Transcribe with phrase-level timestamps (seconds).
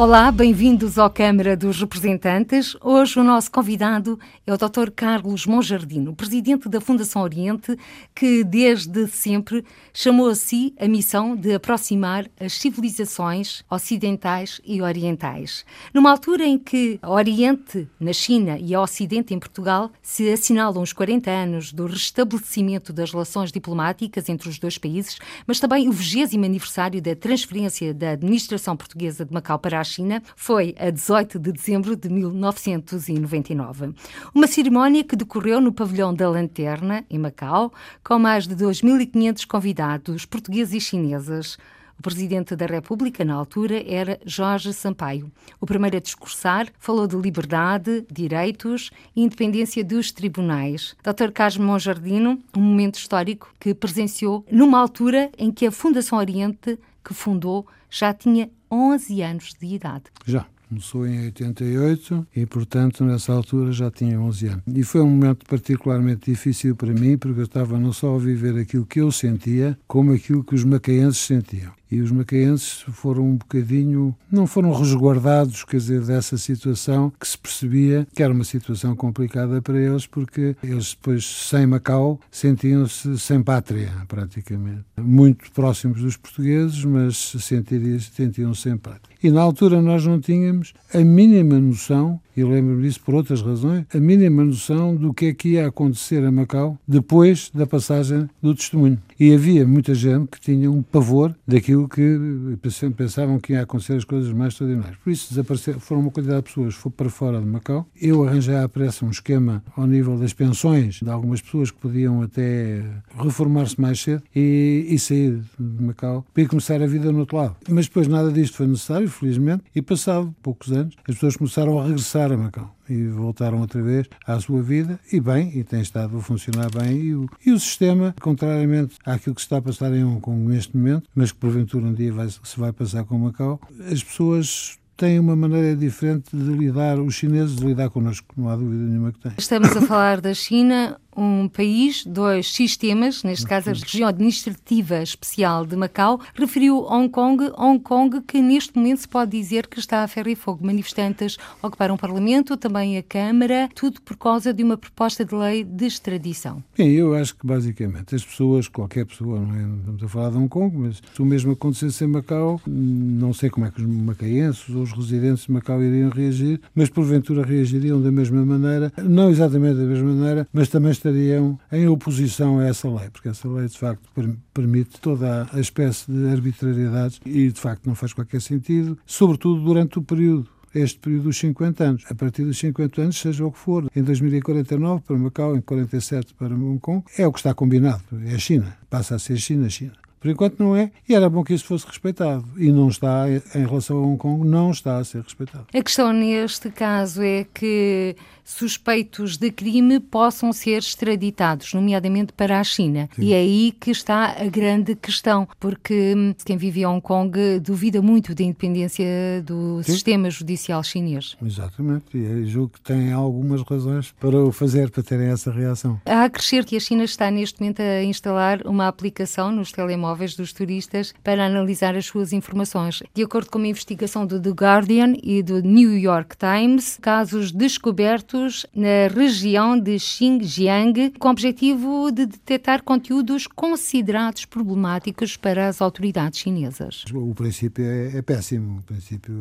[0.00, 2.74] Olá, bem-vindos ao Câmara dos Representantes.
[2.80, 4.90] Hoje o nosso convidado é o Dr.
[4.96, 7.76] Carlos Monjardino, presidente da Fundação Oriente,
[8.14, 15.66] que desde sempre chamou a si a missão de aproximar as civilizações ocidentais e orientais.
[15.92, 20.82] Numa altura em que o Oriente na China e o Ocidente em Portugal se assinalam
[20.82, 25.92] os 40 anos do restabelecimento das relações diplomáticas entre os dois países, mas também o
[25.92, 31.38] 20 aniversário da transferência da administração portuguesa de Macau para a China foi a 18
[31.38, 33.94] de dezembro de 1999.
[34.34, 37.72] Uma cerimónia que decorreu no pavilhão da Lanterna, em Macau,
[38.04, 41.58] com mais de 2.500 convidados portugueses e chineses.
[42.00, 45.30] O presidente da República, na altura, era Jorge Sampaio.
[45.60, 50.96] O primeiro a discursar falou de liberdade, direitos e independência dos tribunais.
[51.02, 51.30] Dr.
[51.30, 57.12] Carlos Monjardino, um momento histórico que presenciou numa altura em que a Fundação Oriente, que
[57.12, 60.04] fundou, já tinha 11 anos de idade.
[60.24, 60.46] Já.
[60.68, 64.62] Começou em 88 e, portanto, nessa altura já tinha 11 anos.
[64.72, 68.56] E foi um momento particularmente difícil para mim, porque eu estava não só a viver
[68.56, 73.36] aquilo que eu sentia, como aquilo que os macaenses sentiam e os macaenses foram um
[73.36, 78.94] bocadinho, não foram resguardados, quer dizer, dessa situação que se percebia que era uma situação
[78.94, 84.84] complicada para eles, porque eles depois, sem Macau, sentiam-se sem pátria, praticamente.
[84.98, 89.16] Muito próximos dos portugueses, mas sentiam-se sem pátria.
[89.22, 93.84] E na altura nós não tínhamos a mínima noção, e lembro-me disso por outras razões,
[93.92, 98.54] a mínima noção do que é que ia acontecer a Macau depois da passagem do
[98.54, 98.98] testemunho.
[99.20, 102.56] E havia muita gente que tinha um pavor daquilo que
[102.96, 104.96] pensavam que ia acontecer as coisas mais extraordinárias.
[104.96, 107.86] Por isso desapareceram, foram uma quantidade de pessoas para fora de Macau.
[108.00, 112.22] Eu arranjei à pressa um esquema ao nível das pensões de algumas pessoas que podiam
[112.22, 112.82] até
[113.14, 117.36] reformar-se mais cedo e, e sair de Macau para ir começar a vida no outro
[117.36, 117.56] lado.
[117.68, 121.84] Mas depois nada disto foi necessário, felizmente, e passado poucos anos as pessoas começaram a
[121.84, 126.16] regressar a Macau e voltaram outra vez à sua vida e bem, e tem estado
[126.16, 126.96] a funcionar bem.
[126.96, 130.40] E o, e o sistema, contrariamente àquilo que se está a passar em Hong Kong
[130.40, 134.78] neste momento, mas que porventura um dia vai, se vai passar com Macau, as pessoas
[135.00, 139.10] têm uma maneira diferente de lidar, os chineses de lidar connosco, não há dúvida nenhuma
[139.10, 139.32] que têm.
[139.38, 145.66] Estamos a falar da China, um país, dois sistemas, neste caso a região administrativa especial
[145.66, 150.02] de Macau, referiu Hong Kong, Hong Kong que neste momento se pode dizer que está
[150.02, 150.64] a ferro e fogo.
[150.64, 155.64] Manifestantes ocuparam o Parlamento, também a Câmara, tudo por causa de uma proposta de lei
[155.64, 156.62] de extradição.
[156.76, 159.78] Bem, eu acho que basicamente as pessoas, qualquer pessoa, não é?
[159.78, 163.50] estamos a falar de Hong Kong, mas se o mesmo acontecesse em Macau, não sei
[163.50, 168.00] como é que os macaenses ou os residentes de Macau iriam reagir, mas porventura reagiriam
[168.00, 172.88] da mesma maneira, não exatamente da mesma maneira, mas também estariam em oposição a essa
[172.88, 174.08] lei, porque essa lei de facto
[174.52, 179.98] permite toda a espécie de arbitrariedades e de facto não faz qualquer sentido, sobretudo durante
[179.98, 182.04] o período este período dos 50 anos.
[182.08, 186.34] A partir dos 50 anos, seja o que for, em 2049 para Macau, em 47
[186.34, 188.04] para Hong Kong, é o que está combinado.
[188.24, 188.78] É a China.
[188.88, 189.94] Passa a ser China, China.
[190.20, 192.44] Por enquanto não é, e era bom que isso fosse respeitado.
[192.58, 195.66] E não está, em relação a Hong Kong, não está a ser respeitado.
[195.72, 198.14] A questão neste caso é que
[198.44, 203.08] suspeitos de crime possam ser extraditados, nomeadamente para a China.
[203.14, 203.22] Sim.
[203.22, 208.02] E é aí que está a grande questão, porque quem vive em Hong Kong duvida
[208.02, 209.06] muito da independência
[209.44, 209.92] do Sim.
[209.92, 211.36] sistema judicial chinês.
[211.42, 216.00] Exatamente, e julgo que tem algumas razões para o fazer, para terem essa reação.
[216.04, 220.09] Há a crescer que a China está neste momento a instalar uma aplicação nos telemóveis
[220.36, 223.02] dos turistas para analisar as suas informações.
[223.14, 228.66] De acordo com uma investigação do The Guardian e do New York Times, casos descobertos
[228.74, 236.40] na região de Xinjiang, com o objetivo de detectar conteúdos considerados problemáticos para as autoridades
[236.40, 237.04] chinesas.
[237.12, 239.34] O princípio é, é péssimo, o princípio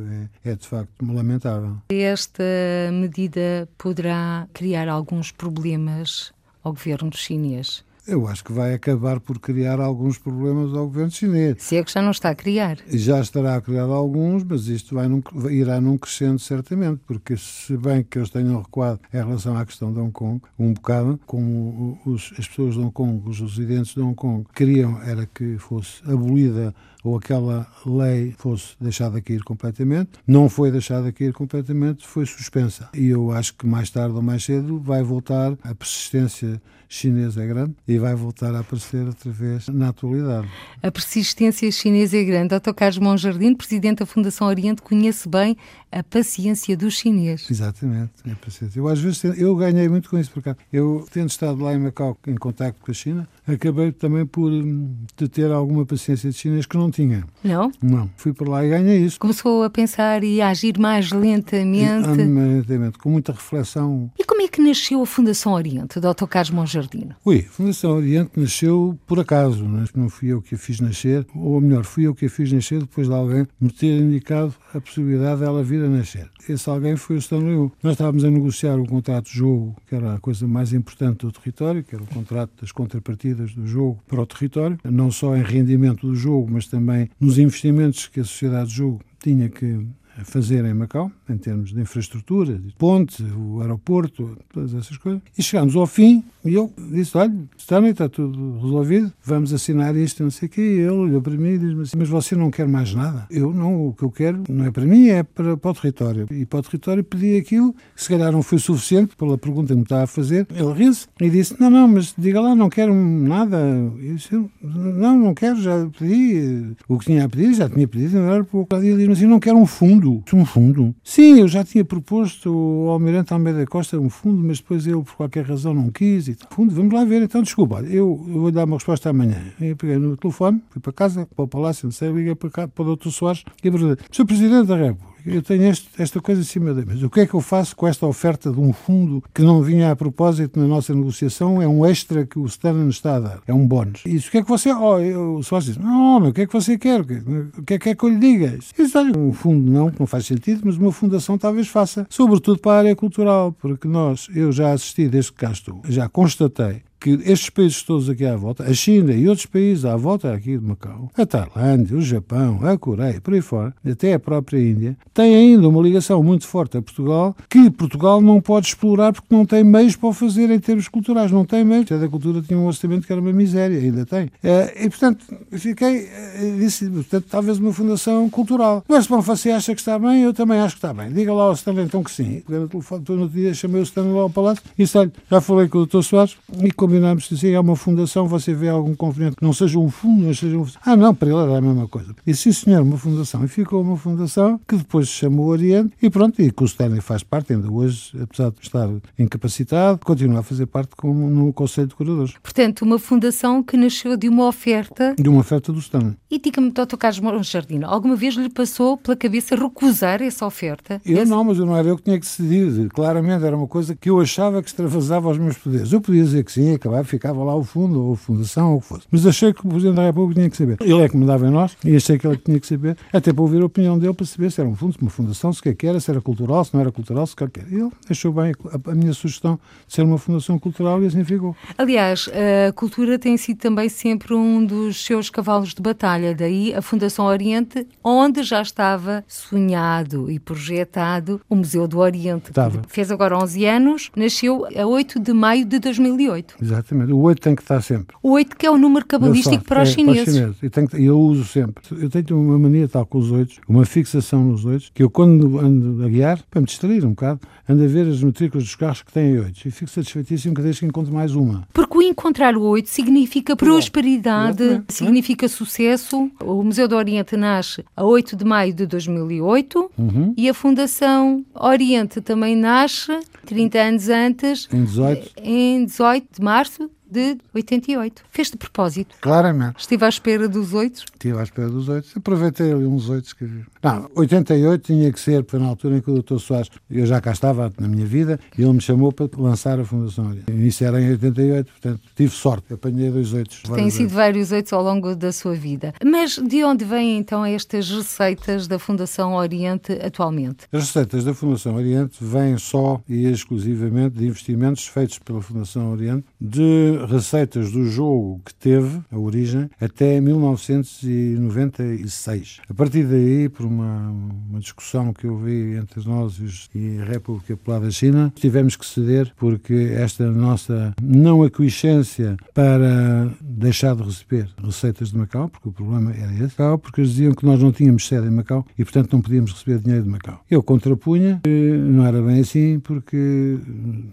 [0.44, 1.78] é, é de facto lamentável.
[1.90, 2.44] Esta
[2.91, 6.32] medida poderá criar alguns problemas
[6.64, 11.58] ao governo chinês eu acho que vai acabar por criar alguns problemas ao governo chinês.
[11.59, 12.78] Se é que já não está a criar.
[12.88, 17.78] Já estará a criar alguns, mas isto vai num, irá num crescendo certamente, porque se
[17.78, 22.00] bem que eles tenham recuado em relação à questão de Hong Kong, um bocado, como
[22.06, 26.02] os, as pessoas de Hong Kong, os residentes de Hong Kong, queriam era que fosse
[26.09, 26.73] abolida
[27.03, 30.11] ou aquela lei fosse deixada cair completamente.
[30.28, 32.90] Não foi deixada cair completamente, foi suspensa.
[32.94, 37.47] E eu acho que mais tarde ou mais cedo vai voltar a persistência chinesa é
[37.47, 40.50] grande e vai voltar a aparecer outra vez na atualidade.
[40.82, 42.59] A persistência chinesa é grande.
[42.59, 42.74] Dr.
[42.74, 45.56] Carlos Monjardim, presidente da Fundação Oriente, conhece bem
[45.91, 47.47] a paciência do chinês.
[47.50, 48.80] Exatamente, a paciência.
[48.80, 52.18] Eu às vezes eu ganhei muito com isso, porque eu tendo estado lá em Macau
[52.28, 56.66] em contato com a China, acabei também por hum, de ter alguma paciência de chinês
[56.66, 57.24] que não tinha.
[57.44, 57.72] Não?
[57.82, 58.09] Não.
[58.18, 59.20] Fui por lá e ganhei isso.
[59.20, 62.08] Começou a pensar e a agir mais lentamente.
[62.09, 64.12] E, lentamente, com muita reflexão.
[64.18, 66.26] E como é que nasceu a Fundação Oriente, Dr.
[66.28, 67.16] Carlos Monjardino?
[67.26, 69.85] Ui, a Fundação Oriente nasceu por acaso, não, é?
[69.96, 72.79] não fui eu que a fiz nascer, ou melhor, fui eu que a fiz nascer
[72.79, 76.29] depois de alguém me ter indicado a possibilidade dela vir a nascer.
[76.47, 77.72] Esse alguém foi o Stanley.
[77.84, 81.31] Nós estávamos a negociar o contrato de jogo, que era a coisa mais importante do
[81.31, 85.43] território, que era o contrato das contrapartidas do jogo para o território, não só em
[85.43, 89.85] rendimento do jogo, mas também nos investimentos que a sociedade de jogo tinha que
[90.24, 95.22] fazer em Macau, em termos de infraestrutura, de ponte, o aeroporto, todas essas coisas.
[95.38, 100.24] E chegámos ao fim e eu disse: Olha, Stanley, está tudo resolvido, vamos assinar isto,
[100.24, 100.62] não sei o quê.
[100.62, 103.26] E ele olhou para mim e disse-me assim: Mas você não quer mais nada?
[103.30, 106.28] Eu não, o que eu quero não é para mim, é para, para o território.
[106.32, 109.78] E para o território pedi aquilo, que se calhar não foi suficiente pela pergunta que
[109.78, 110.48] me estava a fazer.
[110.54, 113.58] Ele riu-se e disse: Não, não, mas diga lá, não quero nada.
[113.58, 116.74] Eu disse: Não, não quero, já pedi.
[116.88, 118.76] O que tinha a pedir, já tinha pedido, não era pouco.
[118.76, 120.23] E ele disse-me assim: Não quero um fundo fundo.
[120.34, 120.96] Um fundo?
[121.03, 125.16] Sim, eu já tinha proposto ao Almirante Almeida Costa um fundo, mas depois ele, por
[125.16, 126.28] qualquer razão, não quis.
[126.28, 127.22] E fundo, vamos lá ver.
[127.22, 129.41] Então, desculpa, eu, eu vou dar uma resposta amanhã.
[129.59, 132.67] Eu peguei no telefone, fui para casa, para o Palácio, não sei, liguei para cá,
[132.67, 133.09] para o Dr.
[133.09, 134.02] Soares, e verdade.
[134.11, 134.26] Sr.
[134.26, 137.06] Presidente da República, eu tenho este, esta coisa em cima da mesa.
[137.06, 139.92] O que é que eu faço com esta oferta de um fundo que não vinha
[139.92, 141.62] a propósito na nossa negociação?
[141.62, 143.40] É um extra que o Stern está a dar.
[143.48, 144.04] É um bónus.
[144.06, 144.74] E isso, o que é que você...
[144.74, 147.02] Oh, eu, o Soares diz, não, mas o que é que você quer?
[147.02, 148.58] O que é que é que eu lhe diga?
[148.78, 152.06] Isso, olha, um fundo não, que não faz sentido, mas uma fundação talvez faça.
[152.10, 156.08] Sobretudo para a área cultural, porque nós, eu já assisti desde que cá estou, já
[156.08, 160.34] constatei que estes países todos aqui à volta, a China e outros países à volta
[160.34, 164.59] aqui de Macau, a Tailândia, o Japão, a Coreia, por aí fora, até a própria
[164.59, 169.34] Índia, têm ainda uma ligação muito forte a Portugal, que Portugal não pode explorar porque
[169.34, 171.90] não tem meios para o fazer em termos culturais, não tem meios.
[171.91, 174.29] A cultura tinha um orçamento que era uma miséria, ainda tem.
[174.43, 178.84] Eh, e, portanto, fiquei, eh, disse, portanto, talvez uma fundação cultural.
[178.87, 180.23] Mas, bom, você acha que está bem?
[180.23, 181.11] Eu também acho que está bem.
[181.11, 182.41] Diga lá ao Stanley então que sim.
[182.46, 185.67] Peguei no telefone, no dia chamei o Stanley lá ao palácio e disse, já falei
[185.67, 186.01] com o Dr.
[186.01, 189.78] Soares e com combinamos dizer, é uma fundação, você vê algum conveniente que não seja
[189.78, 190.66] um fundo, mas seja um...
[190.84, 192.16] Ah, não, para ele era a mesma coisa.
[192.26, 193.46] E sim, senhor, uma fundação.
[193.46, 197.00] E ficou uma fundação que depois se chamou Oriente e pronto, e que o Stanley
[197.00, 198.90] faz parte ainda hoje, apesar de estar
[199.20, 202.34] incapacitado, continua a fazer parte como no Conselho de Curadores.
[202.41, 205.14] Portanto, uma fundação que nasceu de uma oferta...
[205.16, 206.16] De uma oferta do Stanley.
[206.32, 206.97] E diga-me, Dr.
[206.97, 211.00] Carlos Monjardino, alguma vez lhe passou pela cabeça recusar essa oferta?
[211.06, 212.90] Eu não, mas eu não era eu que tinha que decidir.
[212.90, 215.94] Claramente era uma coisa que eu achava que extravasava aos meus poderes.
[215.94, 218.87] Eu podia dizer que sim, acabar, ficava lá o fundo, ou fundação, ou o que
[218.87, 219.08] fosse.
[219.11, 220.78] Mas achei que o Presidente da República tinha que saber.
[220.81, 223.31] Ele é que me dava em nós, e achei que ele tinha que saber, até
[223.31, 225.76] para ouvir a opinião dele, para saber se era um fundo, uma fundação, se o
[225.76, 227.70] que era, se era cultural, se não era cultural, se o que era.
[227.70, 231.55] Ele achou bem a, a minha sugestão de ser uma fundação cultural e assim ficou.
[231.78, 232.29] Aliás,
[232.67, 237.25] a cultura tem sido também sempre um dos seus cavalos de batalha, daí a Fundação
[237.25, 242.49] Oriente, onde já estava sonhado e projetado o Museu do Oriente.
[242.49, 242.82] Estava.
[242.87, 246.55] Fez agora 11 anos, nasceu a 8 de maio de 2008.
[246.70, 247.12] Exatamente.
[247.12, 248.16] O 8 tem que estar sempre.
[248.22, 250.24] O 8 que é o número cabalístico para os é, chineses.
[250.24, 250.64] Para os chineses.
[250.64, 251.84] E, tenho, eu uso sempre.
[251.92, 255.60] Eu tenho uma mania tal com os 8, uma fixação nos 8, que eu quando
[255.60, 259.01] ando a guiar, para me distrair um bocado, ando a ver as matrículas dos carros
[259.01, 261.68] que têm 8 e fico satisfeitíssimo cada vez que encontro mais uma.
[261.74, 266.30] Porque o encontrar o 8 significa prosperidade, significa sucesso.
[266.44, 270.34] O Museu do Oriente nasce a 8 de maio de 2008 uhum.
[270.38, 276.92] e a Fundação Oriente também nasce 30 anos antes, em 18, em 18 de março
[277.10, 278.22] de 88.
[278.30, 279.16] Fez de propósito.
[279.22, 279.80] Claramente.
[279.80, 280.98] Estive à espera dos oito?
[280.98, 282.10] Estive à espera dos oito.
[282.16, 283.46] Aproveitei ali uns oito que...
[283.82, 286.38] Não, 88 tinha que ser, foi na altura em que o Dr.
[286.38, 289.86] Soares, eu já cá estava na minha vida, e ele me chamou para lançar a
[289.86, 290.51] Fundação Oriente.
[290.68, 293.63] Isso era em 88, portanto, tive sorte, apanhei dois oitos.
[293.74, 295.94] Tem sido vários oitos ao longo da sua vida.
[296.06, 300.68] Mas de onde vêm então estas receitas da Fundação Oriente atualmente?
[300.72, 306.25] As receitas da Fundação Oriente vêm só e exclusivamente de investimentos feitos pela Fundação Oriente
[306.39, 312.60] de receitas do jogo que teve a origem até 1996.
[312.69, 314.12] A partir daí, por uma,
[314.50, 316.39] uma discussão que houve entre nós
[316.74, 323.31] e a República Popular da China, tivemos que ceder porque esta nossa não aquiescência para
[323.41, 327.46] deixar de receber receitas de Macau, porque o problema era esse, porque eles diziam que
[327.46, 330.43] nós não tínhamos sede em Macau e, portanto, não podíamos receber dinheiro de Macau.
[330.50, 331.41] Eu contrapunha,
[331.89, 333.58] não era bem assim, porque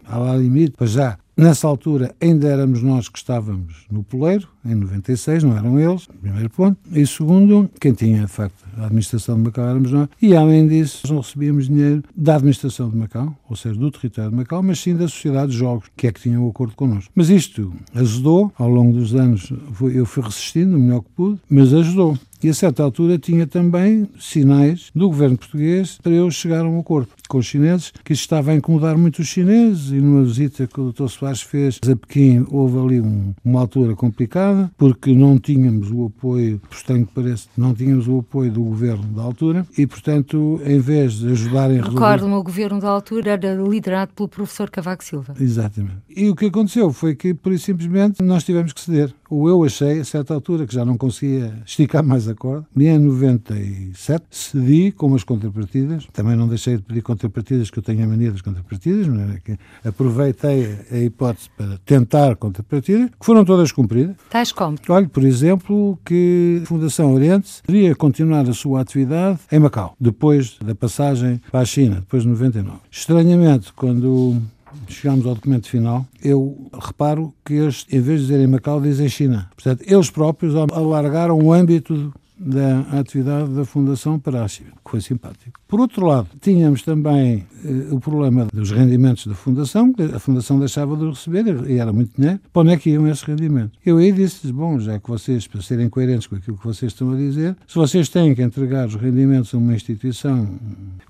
[0.04, 4.75] há lá limite, para já Nessa altura ainda éramos nós que estávamos no poleiro, em
[4.75, 6.78] 96, não eram eles, primeiro ponto.
[6.90, 10.09] E segundo, quem tinha, de facto, a administração de Macau éramos nós.
[10.21, 14.31] E além disso, nós não recebíamos dinheiro da administração de Macau, ou seja, do território
[14.31, 17.12] de Macau, mas sim da sociedade de jogos, que é que tinha o acordo connosco.
[17.14, 19.52] Mas isto ajudou, ao longo dos anos
[19.95, 22.19] eu fui resistindo o melhor que pude, mas ajudou.
[22.43, 26.78] E a certa altura tinha também sinais do governo português para eu chegar a um
[26.78, 30.80] acordo com os chineses, que estava a incomodar muito os chineses e numa visita que
[30.80, 31.09] o Dr.
[31.09, 36.59] Soares fez a Pequim houve ali um, uma altura complicada porque não tínhamos o apoio,
[36.59, 40.78] por estranho que pareça, não tínhamos o apoio do governo da altura e, portanto, em
[40.78, 42.00] vez de ajudarem a resolver...
[42.00, 45.35] Recordo-me, o governo da altura era liderado pelo professor Cavaco Silva.
[45.40, 45.99] Exatamente.
[46.09, 49.12] E o que aconteceu foi que, por simplesmente, nós tivemos que ceder.
[49.28, 52.66] O eu achei, a certa altura, que já não conseguia esticar mais a corda.
[52.76, 56.06] E em 97 cedi com umas contrapartidas.
[56.12, 59.07] Também não deixei de pedir contrapartidas, que eu tenho a mania das contrapartidas.
[59.49, 59.89] É?
[59.89, 64.17] Aproveitei a hipótese para tentar contrapartidas, que foram todas cumpridas.
[64.31, 64.77] Tais como?
[64.89, 70.57] Olha, por exemplo, que a Fundação Oriente iria continuar a sua atividade em Macau, depois
[70.65, 72.79] da passagem para a China, depois de 99.
[72.91, 74.41] Estranhamente, quando
[74.89, 79.49] chegamos ao documento final, eu reparo que eles, em vez de dizerem Macau, dizem China.
[79.55, 85.59] Portanto, eles próprios alargaram o âmbito da atividade da Fundação para China, que foi simpático.
[85.66, 90.97] Por outro lado, tínhamos também eh, o problema dos rendimentos da Fundação, a Fundação deixava
[90.97, 93.78] de receber, e era muito dinheiro, para onde é que iam esses rendimentos?
[93.85, 97.12] Eu aí disse-lhes, bom, já que vocês, para serem coerentes com aquilo que vocês estão
[97.12, 100.49] a dizer, se vocês têm que entregar os rendimentos a uma instituição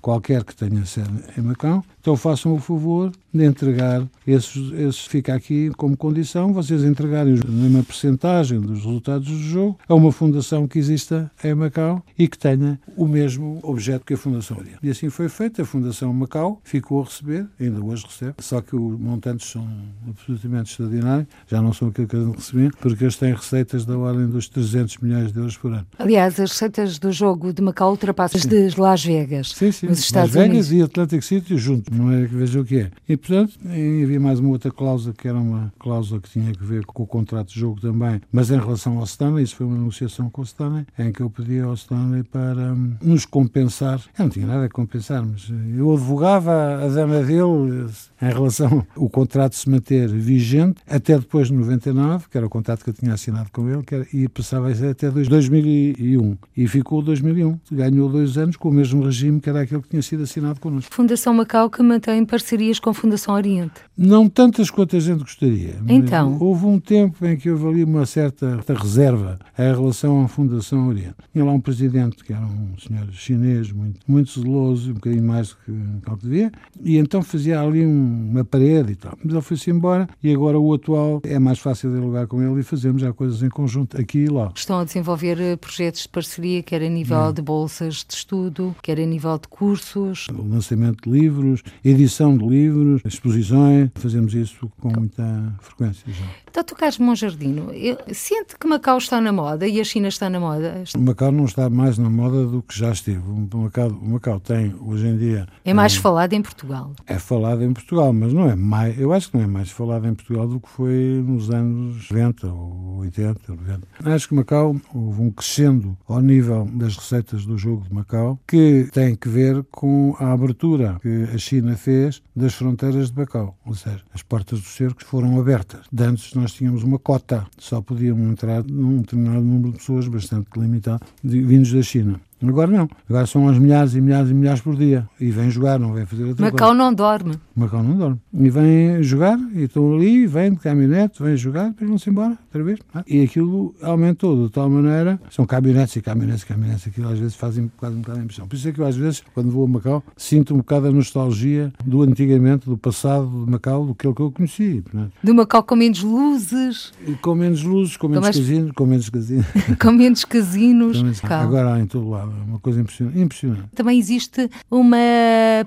[0.01, 5.35] qualquer que tenha sede em Macau, então façam o favor de entregar esses, esses fica
[5.35, 10.67] aqui como condição, vocês entregarem a mesma percentagem dos resultados do jogo a uma fundação
[10.67, 14.79] que exista em Macau e que tenha o mesmo objeto que a Fundação Oriente.
[14.83, 18.75] E assim foi feito, a Fundação Macau ficou a receber, ainda hoje recebe, só que
[18.75, 19.67] os montantes são
[20.07, 24.27] absolutamente extraordinários, já não são aquilo que eles recebiam, porque eles têm receitas da ordem
[24.27, 25.87] dos 300 milhões de euros por ano.
[25.97, 29.87] Aliás, as receitas do jogo de Macau ultrapassam as de Las Vegas, sim, sim.
[29.87, 30.71] nos Estados Las Vegas Unidos.
[30.71, 32.91] e Atlantic City juntos, não é que veja o que é.
[33.07, 36.85] E, portanto, havia mais uma outra cláusula, que era uma cláusula que tinha que ver
[36.85, 40.29] com o contrato de jogo também, mas em relação ao Stanley, isso foi uma negociação
[40.29, 44.01] com o Stanley, em que eu pedi ao Stanley para hum, nos compensar.
[44.17, 47.87] Eu não tinha nada a compensar, mas eu advogava a dama dele
[48.21, 52.83] em relação ao contrato se manter vigente até depois de 99, que era o contrato
[52.83, 56.37] que eu tinha assinado com ele, que era, e passava a ser até 2001.
[56.55, 57.59] E ficou 2001.
[57.71, 60.93] Ganhou dois anos com o mesmo regime que era aquele que tinha sido assinado connosco.
[60.93, 63.73] Fundação Macau que mantém parcerias com a Fundação Oriente?
[63.97, 65.75] Não tantas quanto a gente gostaria.
[65.87, 66.37] Então?
[66.39, 70.96] Houve um tempo em que houve ali uma certa reserva em relação à Fundação Oriente.
[71.31, 75.49] Tinha lá um presidente que era um senhor chinês muito, muito zeloso, um bocadinho mais
[75.49, 76.51] do que, que devia,
[76.83, 79.17] e então fazia ali um uma parede e tal.
[79.23, 82.63] Mas ele foi-se embora e agora o atual é mais fácil dialogar com ele e
[82.63, 84.51] fazemos já coisas em conjunto, aqui e lá.
[84.55, 87.33] Estão a desenvolver eh, projetos de parceria, quer a nível Não.
[87.33, 90.27] de bolsas de estudo, quer a nível de cursos?
[90.29, 96.25] O lançamento de livros, edição de livros, exposições, fazemos isso com muita frequência já.
[96.53, 97.67] Doutor Carlos Monjardino,
[98.13, 100.83] sente que Macau está na moda e a China está na moda?
[100.95, 103.19] Macau não está mais na moda do que já esteve.
[103.19, 105.47] O Macau, o Macau tem, hoje em dia...
[105.65, 106.93] É mais é, falado em Portugal.
[107.05, 108.97] É falado em Portugal, mas não é mais...
[108.99, 112.47] Eu acho que não é mais falado em Portugal do que foi nos anos 90
[112.47, 113.87] ou 80, 90.
[114.03, 118.87] Acho que Macau houve um crescendo ao nível das receitas do jogo de Macau que
[118.91, 123.57] tem que ver com a abertura que a China fez das fronteiras de Macau.
[123.65, 125.85] Ou seja, as portas dos cercos foram abertas.
[125.91, 130.47] De antes nós tínhamos uma cota, só podiam entrar um determinado número de pessoas bastante
[130.57, 130.76] limitado,
[131.23, 132.19] vindos da China.
[132.41, 132.89] Agora não.
[133.09, 135.07] Agora são aos milhares e milhares e milhares por dia.
[135.19, 136.83] E vêm jogar, não vêm fazer outra Macau coisa.
[136.83, 137.35] não dorme.
[137.55, 138.19] Macau não dorme.
[138.33, 142.63] E vêm jogar, e estão ali, vêm de caminhonete, vêm jogar, depois vão-se embora, outra
[142.63, 142.79] vez.
[142.95, 143.03] É?
[143.07, 147.35] E aquilo aumentou de tal maneira, são caminhonetes e caminhonetes e caminhonetes, aquilo às vezes
[147.35, 148.47] fazem quase um bocado de impressão.
[148.47, 150.91] Por isso é que eu às vezes, quando vou a Macau, sinto um bocado a
[150.91, 154.83] nostalgia do antigamente, do passado de Macau, do que que eu conheci.
[154.95, 155.05] É?
[155.23, 156.91] Do Macau com menos luzes.
[157.05, 159.45] E com menos luzes, com menos casinos, com menos casinos.
[159.79, 161.23] com menos casinos.
[161.23, 163.69] Agora há em todo lado uma coisa impressionante, impressionante.
[163.75, 164.97] Também existe uma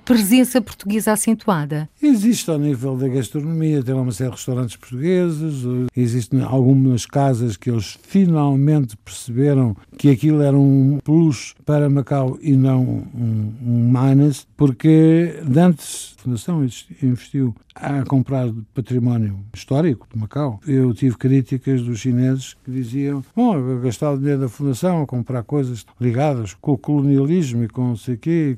[0.04, 1.88] presença portuguesa acentuada?
[2.02, 5.64] Existe ao nível da gastronomia, tem lá uma série de restaurantes portugueses,
[5.96, 12.52] existem algumas casas que eles finalmente perceberam que aquilo era um plus para Macau e
[12.52, 16.62] não um, um minus, porque antes Fundação
[17.02, 20.60] investiu a comprar património histórico de Macau.
[20.66, 25.42] Eu tive críticas dos chineses que diziam: bom, gastar o dinheiro da Fundação a comprar
[25.44, 28.54] coisas ligadas com o colonialismo e com não sei o quê.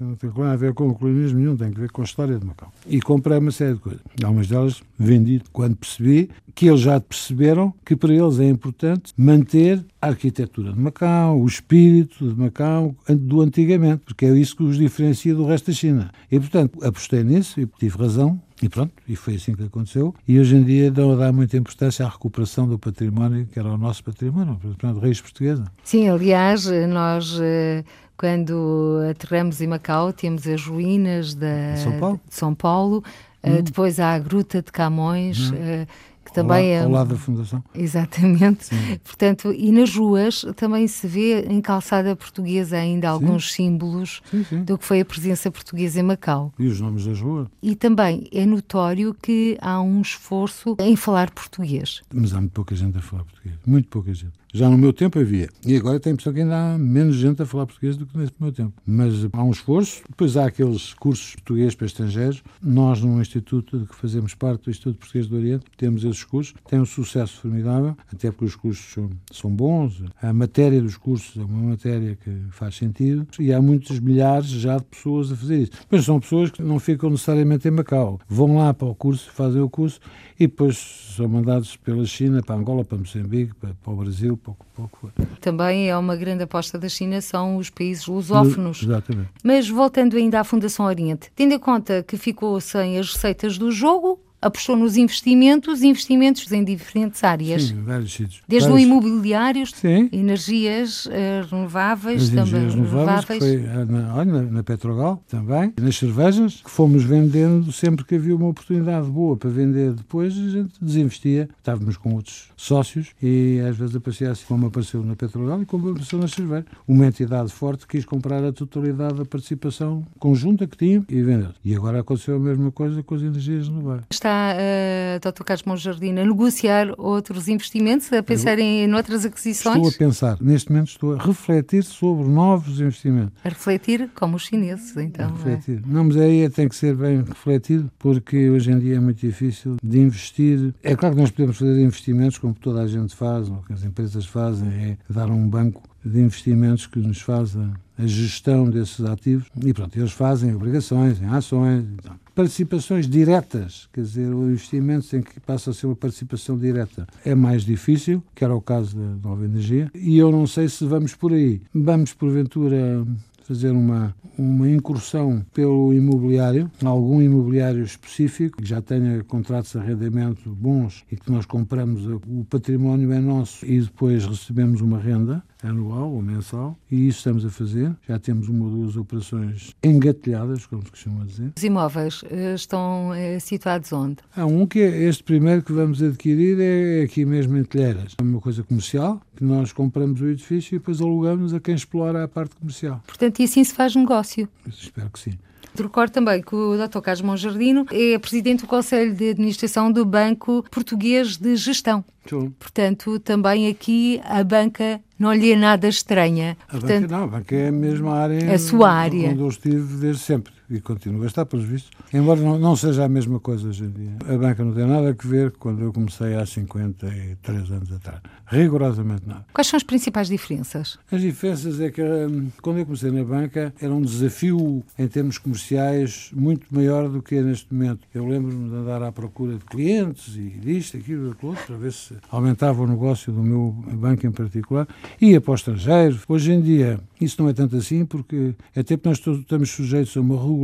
[0.00, 2.36] Não tem nada a ver com o colonialismo nenhum, tem a ver com a história
[2.36, 2.72] de Macau.
[2.86, 4.02] E comprei uma série de coisas.
[4.22, 9.84] Algumas delas vendi quando percebi que eles já perceberam que para eles é importante manter
[10.04, 14.76] a arquitetura de Macau, o espírito de Macau do antigamente, porque é isso que os
[14.76, 16.10] diferencia do resto da China.
[16.30, 20.14] E, portanto, apostei nisso e tive razão e pronto, e foi assim que aconteceu.
[20.28, 23.76] E hoje em dia dá, dá muita importância à recuperação do património, que era o
[23.76, 25.64] nosso património, o património de raiz portuguesa.
[25.82, 27.82] Sim, aliás, nós eh,
[28.16, 32.20] quando aterramos em Macau temos as ruínas da, São Paulo.
[32.28, 33.04] de São Paulo,
[33.42, 33.62] eh, hum.
[33.62, 35.50] depois há a Gruta de Camões.
[35.50, 35.86] Hum eh,
[36.34, 37.62] também ao, é ao lado da fundação.
[37.74, 38.66] Exatamente.
[38.66, 38.98] Sim.
[39.04, 43.64] Portanto, e nas ruas também se vê em calçada portuguesa ainda alguns sim.
[43.64, 46.52] símbolos sim, do que foi a presença portuguesa em Macau.
[46.58, 47.48] E os nomes das ruas.
[47.62, 52.02] E também é notório que há um esforço em falar português.
[52.12, 54.43] Mas há muito pouca gente a falar português, muito pouca gente.
[54.56, 55.48] Já no meu tempo havia.
[55.66, 58.16] E agora tem a impressão que ainda há menos gente a falar português do que
[58.16, 58.72] nesse meu tempo.
[58.86, 60.02] Mas há um esforço.
[60.08, 62.40] Depois há aqueles cursos português para estrangeiros.
[62.62, 66.54] Nós, no Instituto de que fazemos parte do Instituto Português do Oriente, temos esses cursos.
[66.70, 70.04] Tem um sucesso formidável, até porque os cursos são, são bons.
[70.22, 73.26] A matéria dos cursos é uma matéria que faz sentido.
[73.40, 75.72] E há muitos milhares já de pessoas a fazer isso.
[75.90, 78.20] Mas são pessoas que não ficam necessariamente em Macau.
[78.28, 79.98] Vão lá para o curso, fazem o curso
[80.38, 84.66] e depois são mandados pela China para Angola, para Moçambique, para, para o Brasil, pouco,
[84.74, 85.12] pouco.
[85.40, 88.82] Também é uma grande aposta da China, são os países lusófonos.
[88.82, 89.30] Exatamente.
[89.42, 93.72] Mas voltando ainda à Fundação Oriente, tendo em conta que ficou sem as receitas do
[93.72, 97.64] jogo, apostou nos investimentos, investimentos em diferentes áreas.
[97.64, 98.42] Sim, vários sítios.
[98.46, 98.86] Desde vários...
[98.86, 100.08] o imobiliário, Sim.
[100.12, 101.10] energias uh,
[101.50, 102.62] renováveis As também.
[102.62, 108.04] Energias renováveis, foi eh, na, olha, na Petrogal também, nas cervejas, que fomos vendendo sempre
[108.04, 111.48] que havia uma oportunidade boa para vender depois, a gente desinvestia.
[111.58, 115.90] Estávamos com outros sócios e às vezes aparecia assim como apareceu na Petrogal e como
[115.90, 116.66] apareceu na cerveja.
[116.86, 121.50] Uma entidade forte quis comprar a totalidade da participação conjunta que tinha e vendeu.
[121.64, 124.06] E agora aconteceu a mesma coisa com as energias renováveis.
[124.10, 125.42] Está uh, Dr.
[125.44, 129.76] Carlos Monjardim a negociar outros investimentos, a pensar em outras aquisições?
[129.76, 133.32] Estou a pensar, neste momento estou a refletir sobre novos investimentos.
[133.44, 135.26] A refletir como os chineses, então.
[135.26, 135.32] A é?
[135.32, 135.78] refletir.
[135.78, 135.92] É?
[135.92, 139.76] Não, mas aí tem que ser bem refletido, porque hoje em dia é muito difícil
[139.82, 140.74] de investir.
[140.82, 143.84] É claro que nós podemos fazer investimentos como toda a gente faz, ou que as
[143.84, 149.46] empresas fazem, é dar um banco de investimentos que nos faça a gestão desses ativos
[149.64, 151.84] e pronto, eles fazem obrigações, em ações.
[151.94, 157.06] Então, participações diretas, quer dizer, o investimento em que passa a ser uma participação direta
[157.24, 160.84] é mais difícil, que era o caso da Nova Energia, e eu não sei se
[160.84, 161.62] vamos por aí.
[161.72, 163.06] Vamos, porventura,
[163.44, 170.50] fazer uma, uma incursão pelo imobiliário, algum imobiliário específico, que já tenha contratos de arrendamento
[170.50, 176.12] bons e que nós compramos, o património é nosso e depois recebemos uma renda anual
[176.12, 177.94] ou mensal, e isso estamos a fazer.
[178.06, 181.52] Já temos uma ou duas operações engatilhadas, como se costuma dizer.
[181.56, 184.16] Os imóveis eh, estão eh, situados onde?
[184.36, 188.14] Há um que é este primeiro que vamos adquirir, é aqui mesmo em Telheiras.
[188.18, 192.24] É uma coisa comercial, que nós compramos o edifício e depois alugamos a quem explora
[192.24, 193.02] a parte comercial.
[193.06, 194.48] Portanto, e assim se faz negócio?
[194.64, 195.32] Eu espero que sim.
[195.76, 197.00] Recordo também que o Dr.
[197.00, 202.04] Carlos Monjardino é presidente do Conselho de Administração do Banco Português de Gestão.
[202.28, 202.54] Sim.
[202.58, 206.56] Portanto, também aqui a banca não lhe é nada estranha.
[206.68, 209.30] A Portanto, banca não, a banca é a mesma área a sua área.
[209.30, 211.90] onde eu estive desde sempre e continuo a estar, pelos vistos.
[212.12, 214.16] Embora não, não, seja a mesma coisa hoje em dia.
[214.28, 218.20] A banca não tem nada a ver quando eu comecei há 53 anos atrás.
[218.46, 219.44] Rigorosamente nada.
[219.52, 220.98] Quais são as principais diferenças?
[221.10, 225.38] As diferenças é que hum, quando eu comecei na banca era um desafio em termos
[225.38, 228.00] comerciais muito maior do que é neste momento.
[228.14, 231.92] Eu lembro-me de andar à procura de clientes e disto, aquilo, aquilo outro, para ver
[231.92, 234.86] se aumentava o negócio do meu banco em particular.
[235.20, 236.20] Ia para o estrangeiro.
[236.28, 240.20] Hoje em dia isso não é tanto assim porque até porque nós estamos sujeitos a
[240.20, 240.63] uma regulação,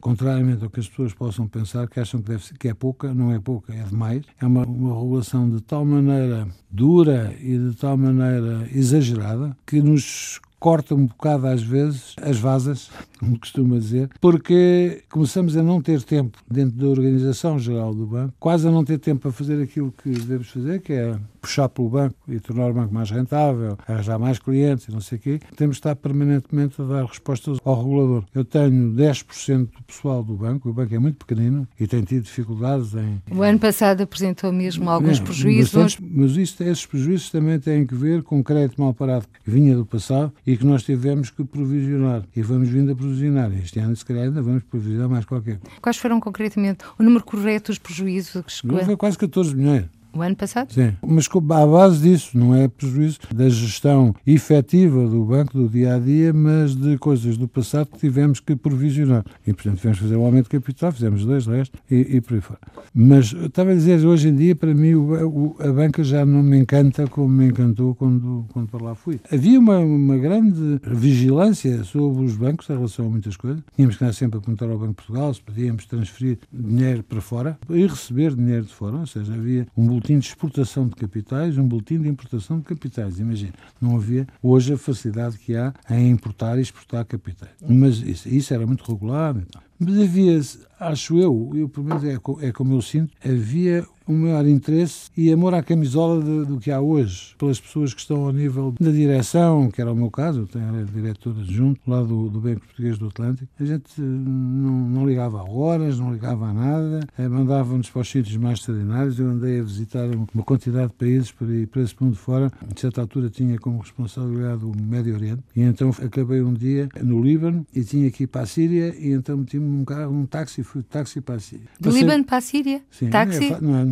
[0.00, 3.12] contrariamente ao que as pessoas possam pensar, que acham que, deve ser, que é pouca,
[3.12, 4.24] não é pouca, é demais.
[4.40, 10.40] É uma, uma regulação de tal maneira dura e de tal maneira exagerada que nos
[10.64, 16.02] corta um bocado às vezes as vasas, como costuma dizer, porque começamos a não ter
[16.02, 19.92] tempo dentro da organização geral do banco, quase a não ter tempo para fazer aquilo
[20.02, 24.18] que devemos fazer, que é puxar pelo banco e tornar o banco mais rentável, arranjar
[24.18, 27.82] mais clientes e não sei o quê, temos de estar permanentemente a dar respostas ao
[27.82, 28.24] regulador.
[28.34, 32.24] Eu tenho 10% do pessoal do banco, o banco é muito pequenino e tem tido
[32.24, 33.20] dificuldades em...
[33.30, 35.74] O ano passado apresentou mesmo alguns prejuízos.
[35.74, 39.50] Bastantes, mas isto, esses prejuízos também têm que ver com o crédito mal parado que
[39.50, 42.22] vinha do passado e que nós tivemos que provisionar.
[42.34, 43.52] E vamos vindo a provisionar.
[43.52, 45.60] Este ano, se calhar, ainda vamos provisionar mais qualquer.
[45.82, 48.82] Quais foram concretamente o número correto dos prejuízos que chegou?
[48.82, 49.84] Foi quase 14 milhões.
[50.16, 50.72] O ano passado?
[50.72, 55.96] Sim, mas à base disso, não é prejuízo da gestão efetiva do banco do dia
[55.96, 59.24] a dia, mas de coisas do passado que tivemos que provisionar.
[59.44, 62.34] E, portanto, tivemos que fazer um aumento de capital, fizemos dois, resto, e, e por
[62.34, 62.60] aí fora.
[62.94, 66.44] Mas estava a dizer, hoje em dia, para mim, o, o, a banca já não
[66.44, 69.20] me encanta como me encantou quando, quando para lá fui.
[69.32, 73.64] Havia uma, uma grande vigilância sobre os bancos em relação a muitas coisas.
[73.74, 77.20] Tínhamos que andar sempre a perguntar ao Banco de Portugal se podíamos transferir dinheiro para
[77.20, 81.56] fora e receber dinheiro de fora, ou seja, havia um boletim de exportação de capitais,
[81.56, 83.18] um boletim de importação de capitais.
[83.18, 87.52] Imagina, não havia hoje a facilidade que há em importar e exportar capitais.
[87.66, 89.34] Mas isso, isso era muito regular.
[89.36, 89.62] Então.
[89.78, 90.40] Mas havia,
[90.78, 95.32] acho eu, eu pelo menos é, é como eu sinto, havia um maior interesse e
[95.32, 98.90] amor à camisola de, do que há hoje, pelas pessoas que estão ao nível da
[98.90, 102.60] direção, que era o meu caso, eu tenho a diretora junto lá do, do Banco
[102.60, 103.48] Português do Atlântico.
[103.58, 108.10] A gente não, não ligava a horas, não ligava a nada, eh, mandava-nos para os
[108.10, 109.18] sítios mais extraordinários.
[109.18, 112.50] Eu andei a visitar uma quantidade de países para ir para esse mundo fora.
[112.74, 117.22] De certa altura tinha como responsabilidade o Médio Oriente e então acabei um dia no
[117.22, 120.62] Líbano e tinha que ir para a Síria e então meti-me num carro, num táxi,
[120.62, 121.66] fui de táxi para a Síria.
[121.80, 121.90] Do.
[121.90, 122.82] Líbano para a Síria?
[122.90, 123.50] Sim, táxi?
[123.50, 123.84] Não é, não é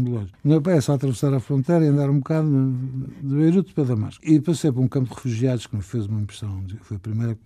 [0.45, 2.49] não é só atravessar a fronteira e andar um bocado
[3.23, 4.25] de Beirute para Damasco.
[4.25, 6.65] E passei por um campo de refugiados que me fez uma impressão.
[6.83, 7.39] Foi a primeira,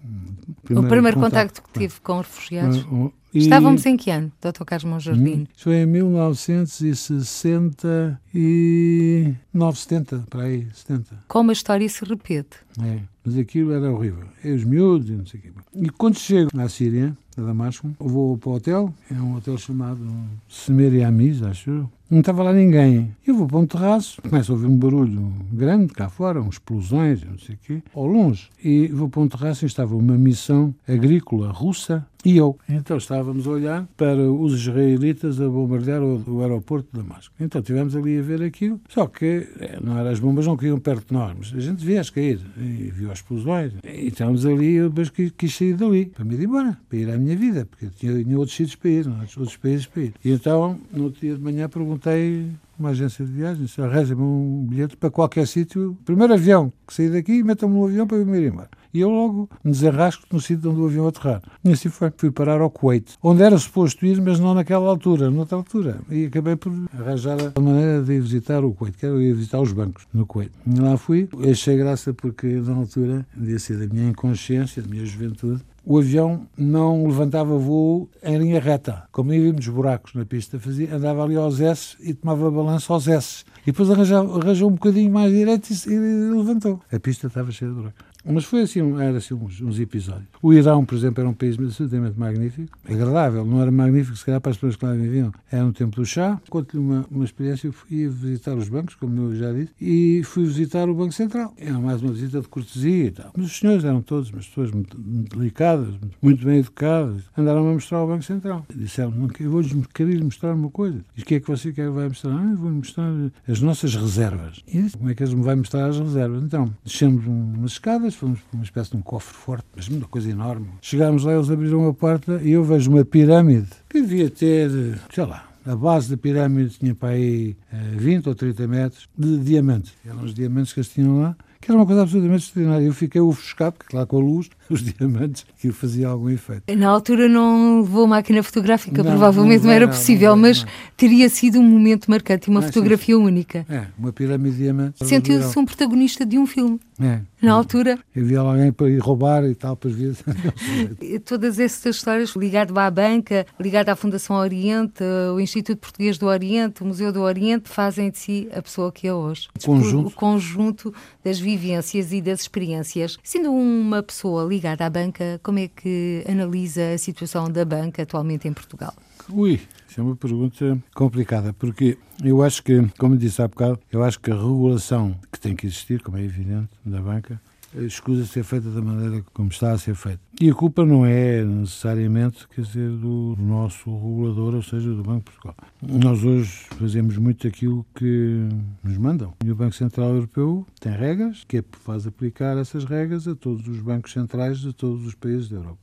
[0.65, 2.87] primeira o primeiro contacto, que tive com os refugiados.
[3.35, 3.41] E...
[3.41, 4.65] Estávamos em que ano, Dr.
[4.65, 5.43] Carlos Monjardim?
[5.43, 11.25] Hum, foi em 1960 e 970, para aí, 70.
[11.29, 12.57] Como a história se repete.
[12.83, 14.25] É, mas aquilo era horrível.
[14.43, 15.53] É os miúdos e não sei o quê.
[15.75, 20.01] E quando chego à Síria, a Damasco, vou para o hotel, é um hotel chamado
[20.49, 23.13] Semer Amis, acho eu, não estava lá ninguém.
[23.27, 27.25] Eu vou para um terraço, começo a ouvir um barulho grande cá fora, uns explosões,
[27.25, 28.49] não sei o quê, ao longe.
[28.63, 32.57] E vou para um terraço e estava uma missão agrícola russa e eu.
[32.69, 37.35] Então estávamos a olhar para os israelitas a bombardear o, o aeroporto de Damasco.
[37.41, 40.79] Então estivemos ali a ver aquilo, só que é, não era, as bombas não caíam
[40.79, 43.73] perto de nós, mas a gente via-as cair e viu as explosões.
[43.85, 47.11] E estávamos ali, eu depois quis, quis sair dali, para me ir embora, para ir
[47.11, 50.15] à minha vida, porque tinha, tinha outros sítios para ir, não, outros países para ir.
[50.25, 55.11] E então, no dia de manhã, perguntei uma agência de viagens, arranja-me um bilhete para
[55.11, 58.69] qualquer sítio, primeiro avião que sair daqui, metam-me no avião para eu ir embora.
[58.97, 61.43] E eu logo me desenrasco no sítio onde o avião aterrar.
[61.63, 62.11] E assim foi.
[62.17, 65.99] Fui parar ao Kuwait, onde era suposto ir, mas não naquela altura, noutra altura.
[66.11, 69.61] E acabei por arranjar a maneira de ir visitar o Kuwait, que era ir visitar
[69.61, 70.51] os bancos no Kuwait.
[70.67, 75.05] E lá fui, achei graça porque na altura, devia ser da minha inconsciência, da minha
[75.05, 79.05] juventude, o avião não levantava voo em linha reta.
[79.13, 83.07] Como ia nos buracos na pista, fazia, andava ali aos S e tomava balanço aos
[83.07, 83.45] S.
[83.63, 85.99] E depois arranjou, um bocadinho mais direito e, e
[86.35, 86.81] levantou.
[86.93, 88.05] A pista estava cheia de buracos.
[88.33, 90.27] Mas foi assim, era assim uns, uns, episódios.
[90.43, 94.41] O Irão, por exemplo, era um país absolutamente magnífico, agradável, não era magnífico se calhar
[94.41, 95.33] para as pessoas que lá viviam.
[95.51, 96.41] Era no tempo do chá.
[96.49, 100.45] Conto-lhe uma, uma experiência, eu fui visitar os bancos, como eu já disse, e fui
[100.45, 101.55] visitar o Banco Central.
[101.57, 103.33] Era mais uma visita de cortesia e tal.
[103.37, 107.23] Mas os senhores eram todos umas pessoas muito, muito delicadas, muito bem educadas.
[107.37, 108.67] Andaram a mostrar o Banco Central.
[108.75, 110.99] Disseram, eu vou-lhes querer mostrar uma coisa.
[111.17, 112.33] E o que é que você quer vai mostrar?
[112.33, 113.13] Ah, vou-lhe mostrar
[113.49, 114.63] as nossas reservas.
[114.67, 116.43] E disse, como é que eles me vai mostrar as reservas?
[116.43, 120.31] Então, descemos umas escadas, fomos para uma espécie de um cofre forte, mas uma coisa
[120.31, 120.69] enorme.
[120.81, 124.71] Chegámos lá, eles abriram a porta e eu vejo uma pirâmide que devia ter,
[125.13, 127.57] sei lá, a base da pirâmide tinha para aí
[127.97, 129.93] 20 eh, ou 30 metros de diamantes.
[130.05, 132.87] Eram os diamantes que eles tinham lá que era uma coisa absolutamente extraordinária.
[132.87, 136.63] Eu fiquei ofuscado, porque claro, com a luz, os diamantes, que fazia algum efeito.
[136.77, 140.65] Na altura não levou máquina fotográfica, não, provavelmente não, não era não, possível, mas
[140.97, 143.21] teria sido um momento marcante e uma fotografia sim.
[143.23, 143.67] única.
[143.69, 145.09] É, uma pirâmide de diamantes.
[145.09, 146.79] Sentiu-se um protagonista de um filme.
[147.01, 147.21] É.
[147.43, 147.99] Na altura.
[148.17, 150.17] Havia alguém para ir roubar e tal, para ver.
[151.25, 155.03] Todas essas histórias ligado à banca, ligado à Fundação Oriente,
[155.35, 159.07] o Instituto Português do Oriente, o Museu do Oriente, fazem de si a pessoa que
[159.07, 159.49] é hoje.
[159.59, 160.09] O conjunto.
[160.09, 163.19] O conjunto das vivências e das experiências.
[163.23, 168.49] Sendo uma pessoa ligada à banca, como é que analisa a situação da banca atualmente
[168.49, 168.95] em Portugal?
[169.29, 174.05] Ui, isso é uma pergunta complicada, porque eu acho que, como disse há bocado, eu
[174.05, 177.41] acho que a regulação tem que existir, como é evidente, da banca,
[177.85, 180.21] escusa ser feita da maneira como está a ser feita.
[180.41, 185.31] E a culpa não é necessariamente, quer dizer, do nosso regulador, ou seja, do Banco
[185.31, 185.57] de Portugal.
[185.83, 188.49] Nós hoje fazemos muito aquilo que
[188.83, 189.35] nos mandam.
[189.45, 193.69] E o Banco Central Europeu tem regras, que é, faz aplicar essas regras a todos
[193.69, 195.79] os bancos centrais de todos os países da Europa.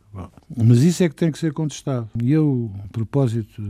[0.56, 2.10] Mas isso é que tem que ser contestado.
[2.22, 3.62] E eu, a propósito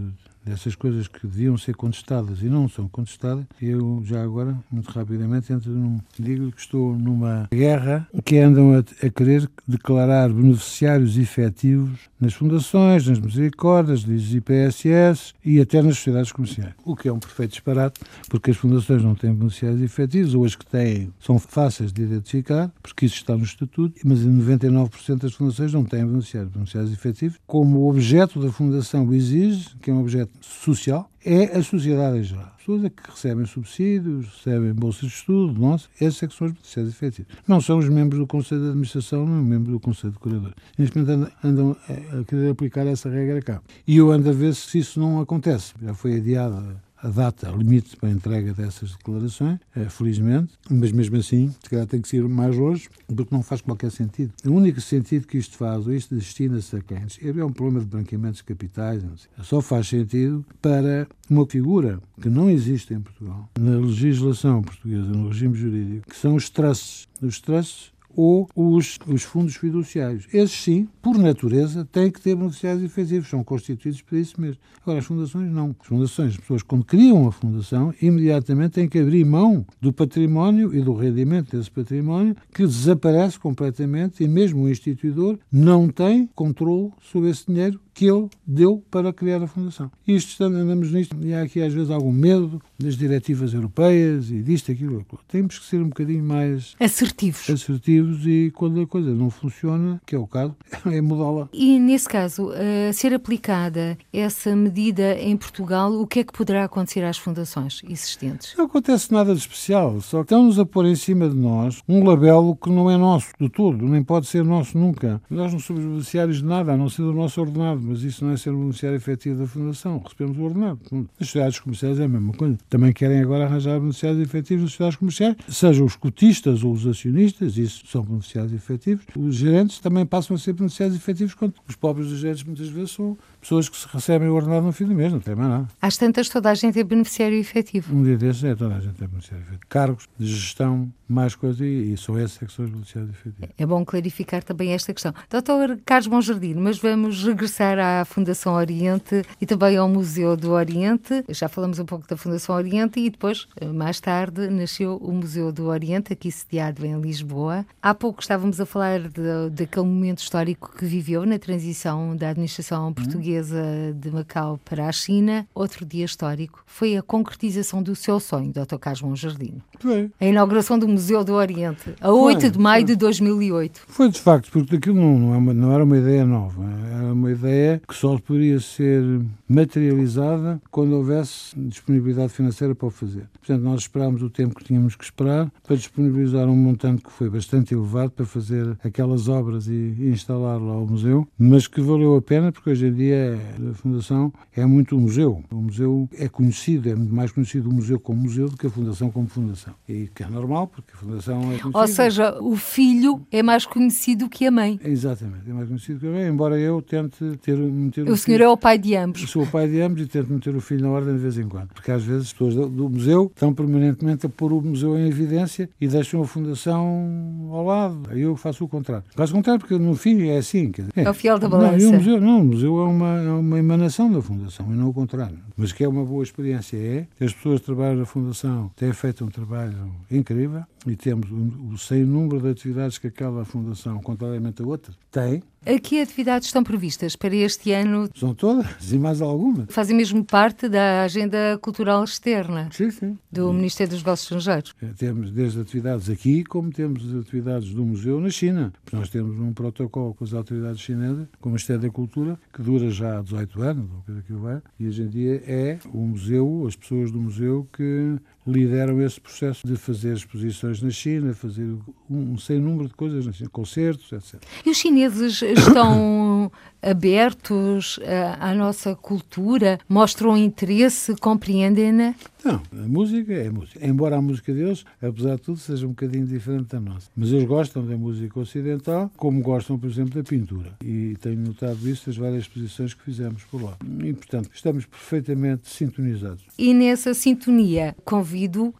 [0.45, 5.51] dessas coisas que deviam ser contestadas e não são contestadas, eu já agora, muito rapidamente,
[5.53, 11.99] entro num, digo que estou numa guerra que andam a, a querer declarar beneficiários efetivos
[12.19, 16.73] nas fundações, nas misericórdias, nos IPSS e até nas sociedades comerciais.
[16.83, 20.55] O que é um perfeito disparate, porque as fundações não têm beneficiários efetivos, ou as
[20.55, 25.73] que têm são fáceis de identificar, porque isso está no Estatuto, mas 99% das fundações
[25.73, 30.32] não têm beneficiários, beneficiários efetivos, como o objeto da fundação exige, que é um objeto
[30.41, 32.51] social é a sociedade em geral.
[32.55, 36.47] As pessoas é que recebem subsídios, recebem bolsas de estudo, nós, esses é que são
[36.47, 37.33] os beneficiários efetivos.
[37.47, 40.55] Não são os membros do Conselho de Administração, nem os membros do Conselho de Curadores.
[40.77, 43.61] Neste momento andam a querer aplicar essa regra cá.
[43.87, 45.73] E eu ando a ver se isso não acontece.
[45.81, 51.17] Já foi adiada a data limite para a entrega dessas declarações, é, felizmente, mas mesmo
[51.17, 54.31] assim, se calhar tem que ser mais hoje, porque não faz qualquer sentido.
[54.45, 56.97] O único sentido que isto faz, ou isto destina-se a quem?
[56.97, 59.03] É um problema de branqueamentos de capitais,
[59.41, 65.27] só faz sentido para uma figura que não existe em Portugal, na legislação portuguesa, no
[65.27, 67.07] regime jurídico, que são os trusts.
[67.21, 70.27] Os trusts ou os, os fundos fiduciários.
[70.33, 74.59] Esses, sim, por natureza, têm que ter beneficiários efetivos, são constituídos para isso mesmo.
[74.81, 75.75] Agora, as fundações não.
[75.79, 80.73] As fundações, as pessoas, quando criam a fundação, imediatamente têm que abrir mão do património
[80.73, 86.91] e do rendimento desse património, que desaparece completamente e mesmo o instituidor não tem controle
[87.01, 89.91] sobre esse dinheiro que ele deu para criar a Fundação.
[90.07, 94.71] Isto, andamos nisto, e há aqui às vezes algum medo das diretivas europeias e disto,
[94.71, 95.19] aquilo, aquilo.
[95.27, 97.49] Temos que ser um bocadinho mais assertivos.
[97.49, 101.49] assertivos e quando a coisa não funciona, que é o caso, é mudá-la.
[101.53, 106.65] E nesse caso, a ser aplicada essa medida em Portugal, o que é que poderá
[106.65, 108.55] acontecer às fundações existentes?
[108.57, 112.03] Não acontece nada de especial, só que estão-nos a pôr em cima de nós um
[112.03, 115.21] labelo que não é nosso, do todo, nem pode ser nosso nunca.
[115.29, 118.31] Nós não somos beneficiários de nada, a não ser do nosso ordenado mas isso não
[118.31, 120.01] é ser um beneficiário efetivo da Fundação.
[120.03, 120.79] Recebemos o ordenado.
[121.19, 122.57] As sociedades comerciais é a mesma coisa.
[122.69, 127.57] Também querem agora arranjar beneficiários efetivos das sociedades comerciais, sejam os cotistas ou os acionistas,
[127.57, 129.05] isso são beneficiários efetivos.
[129.15, 133.17] Os gerentes também passam a ser beneficiários efetivos, quando os pobres gerentes muitas vezes são
[133.43, 135.67] pessoas que se recebem o ordenado no fim do mês, não tem mais nada.
[135.81, 137.95] Às tantas, toda a gente é beneficiário efetivo.
[137.95, 139.61] Um dia desses é toda a gente é beneficiário efetivo.
[139.69, 143.49] Cargos de gestão, mais coisas, e, e só esses é que são os beneficiários efetivos.
[143.57, 145.13] É bom clarificar também esta questão.
[145.29, 151.23] Doutor Carlos Monjardino, mas vamos regressar à Fundação Oriente e também ao Museu do Oriente.
[151.29, 155.65] Já falamos um pouco da Fundação Oriente e depois, mais tarde, nasceu o Museu do
[155.65, 157.65] Oriente, aqui sediado em Lisboa.
[157.81, 162.89] Há pouco estávamos a falar de, daquele momento histórico que viveu na transição da administração
[162.89, 162.93] hum.
[163.33, 168.51] Portuguesa de Macau para a China, outro dia histórico, foi a concretização do seu sonho,
[168.51, 168.77] Dr.
[168.79, 169.61] Carlos Jardino.
[169.79, 170.11] Foi.
[170.19, 172.95] A inauguração do Museu do Oriente, a 8 foi, de maio foi.
[172.95, 173.81] de 2008.
[173.87, 177.13] Foi de facto, porque aquilo não, não, é uma, não era uma ideia nova, era
[177.13, 179.03] uma ideia que só poderia ser
[179.47, 183.27] materializada quando houvesse disponibilidade financeira para o fazer.
[183.39, 187.29] Portanto, nós esperámos o tempo que tínhamos que esperar para disponibilizar um montante que foi
[187.29, 192.15] bastante elevado para fazer aquelas obras e, e instalar lá o museu, mas que valeu
[192.15, 195.43] a pena porque hoje em dia a Fundação é muito um museu.
[195.51, 198.69] O museu é conhecido, é muito mais conhecido o museu como museu do que a
[198.69, 199.73] Fundação como fundação.
[199.87, 201.77] E que é normal, porque a Fundação é conhecida.
[201.77, 204.79] Ou seja, o filho é mais conhecido que a mãe.
[204.83, 207.57] Exatamente, é mais conhecido que a mãe, embora eu tente ter...
[207.57, 209.29] Meter o, o senhor filho, é o pai de ambos.
[209.29, 211.47] Sou o pai de ambos e tento meter o filho na ordem de vez em
[211.47, 211.69] quando.
[211.69, 215.07] Porque às vezes as pessoas do, do museu estão permanentemente a pôr o museu em
[215.07, 218.01] evidência e deixam a Fundação ao lado.
[218.09, 219.03] Aí eu faço o contrário.
[219.15, 220.71] Faço o contrário porque no fim é assim.
[220.71, 221.77] Dizer, é, é o fiel da balança.
[221.77, 224.89] Não, o museu, não, o museu é uma é uma emanação da Fundação e não
[224.89, 225.39] o contrário.
[225.55, 229.23] Mas que é uma boa experiência é, as pessoas que trabalham na Fundação têm feito
[229.25, 234.61] um trabalho incrível e temos o, o sem número de atividades que aquela Fundação, contrariamente
[234.61, 238.09] a outras, tem, a que atividades estão previstas para este ano?
[238.15, 239.67] São todas e mais algumas.
[239.69, 243.17] Fazem mesmo parte da agenda cultural externa sim, sim.
[243.31, 243.55] do sim.
[243.55, 244.75] Ministério dos Negócios Estrangeiros.
[244.81, 248.73] É, temos desde atividades aqui, como temos atividades do museu na China.
[248.91, 252.89] Nós temos um protocolo com as autoridades chinesas, com o Ministério da Cultura, que dura
[252.89, 256.65] já há 18 anos, ou coisa que vai, e hoje em dia é o museu,
[256.67, 261.63] as pessoas do museu que lideram esse processo de fazer exposições na China, fazer
[262.09, 264.41] um, um sem número de coisas na China, concertos, etc.
[264.65, 266.51] E os chineses estão
[266.81, 269.79] abertos à, à nossa cultura?
[269.87, 271.15] Mostram interesse?
[271.15, 272.15] Compreendem-na?
[272.43, 273.85] Não, a música é música.
[273.85, 277.09] Embora a música deles, apesar de tudo, seja um bocadinho diferente da nossa.
[277.15, 280.75] Mas eles gostam da música ocidental, como gostam, por exemplo, da pintura.
[280.83, 283.77] E tenho notado isso nas várias exposições que fizemos por lá.
[284.03, 286.43] E, portanto, estamos perfeitamente sintonizados.
[286.57, 288.32] E nessa sintonia, convido,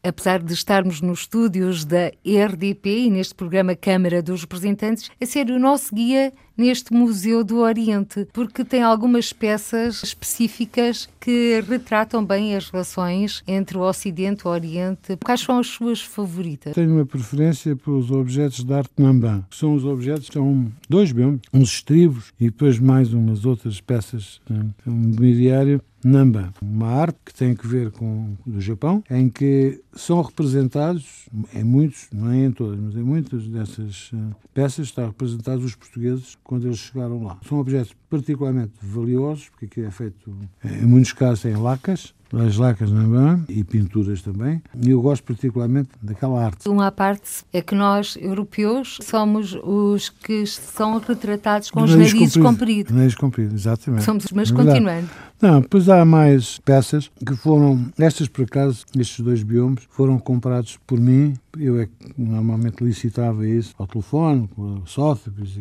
[0.03, 5.49] apesar de estarmos nos estúdios da RDP e neste programa Câmara dos Representantes, a ser
[5.49, 12.55] o nosso guia neste Museu do Oriente, porque tem algumas peças específicas que retratam bem
[12.55, 15.17] as relações entre o Ocidente e o Oriente.
[15.23, 16.73] Quais são as suas favoritas?
[16.73, 21.39] Tenho uma preferência pelos objetos de arte Nambã, que são os objetos, são dois bem,
[21.53, 24.39] uns estribos e depois mais umas outras peças,
[24.85, 30.21] um mobiliário Namba, uma arte que tem que ver com o Japão, em que são
[30.21, 34.11] representados, em muitos, não é em todas, mas em muitas dessas
[34.53, 37.39] peças, estão representados os portugueses quando eles chegaram lá.
[37.47, 42.91] São objetos particularmente valiosos, porque aqui é feito, em muitos casos, em lacas, as lacas
[42.91, 44.61] Nambã e pinturas também.
[44.81, 46.67] E eu gosto particularmente daquela arte.
[46.67, 52.93] Uma parte é que nós, europeus, somos os que são retratados com os narizes compridos.
[52.93, 54.03] Nariz comprido, exatamente.
[54.03, 55.09] Somos, mas é continuando.
[55.41, 60.79] Não, pois há mais peças que foram, estas por acaso, estes dois biomas, foram comprados
[60.87, 61.33] por mim.
[61.57, 65.59] Eu é que normalmente licitava isso ao telefone, com a Sófocles,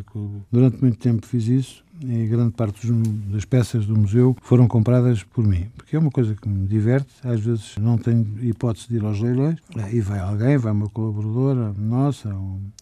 [0.51, 2.91] durante muito tempo fiz isso e grande parte
[3.31, 7.07] das peças do museu foram compradas por mim, porque é uma coisa que me diverte.
[7.23, 9.59] Às vezes não tenho hipótese de ir aos leilões
[9.91, 12.33] e vai alguém, vai uma colaboradora nossa,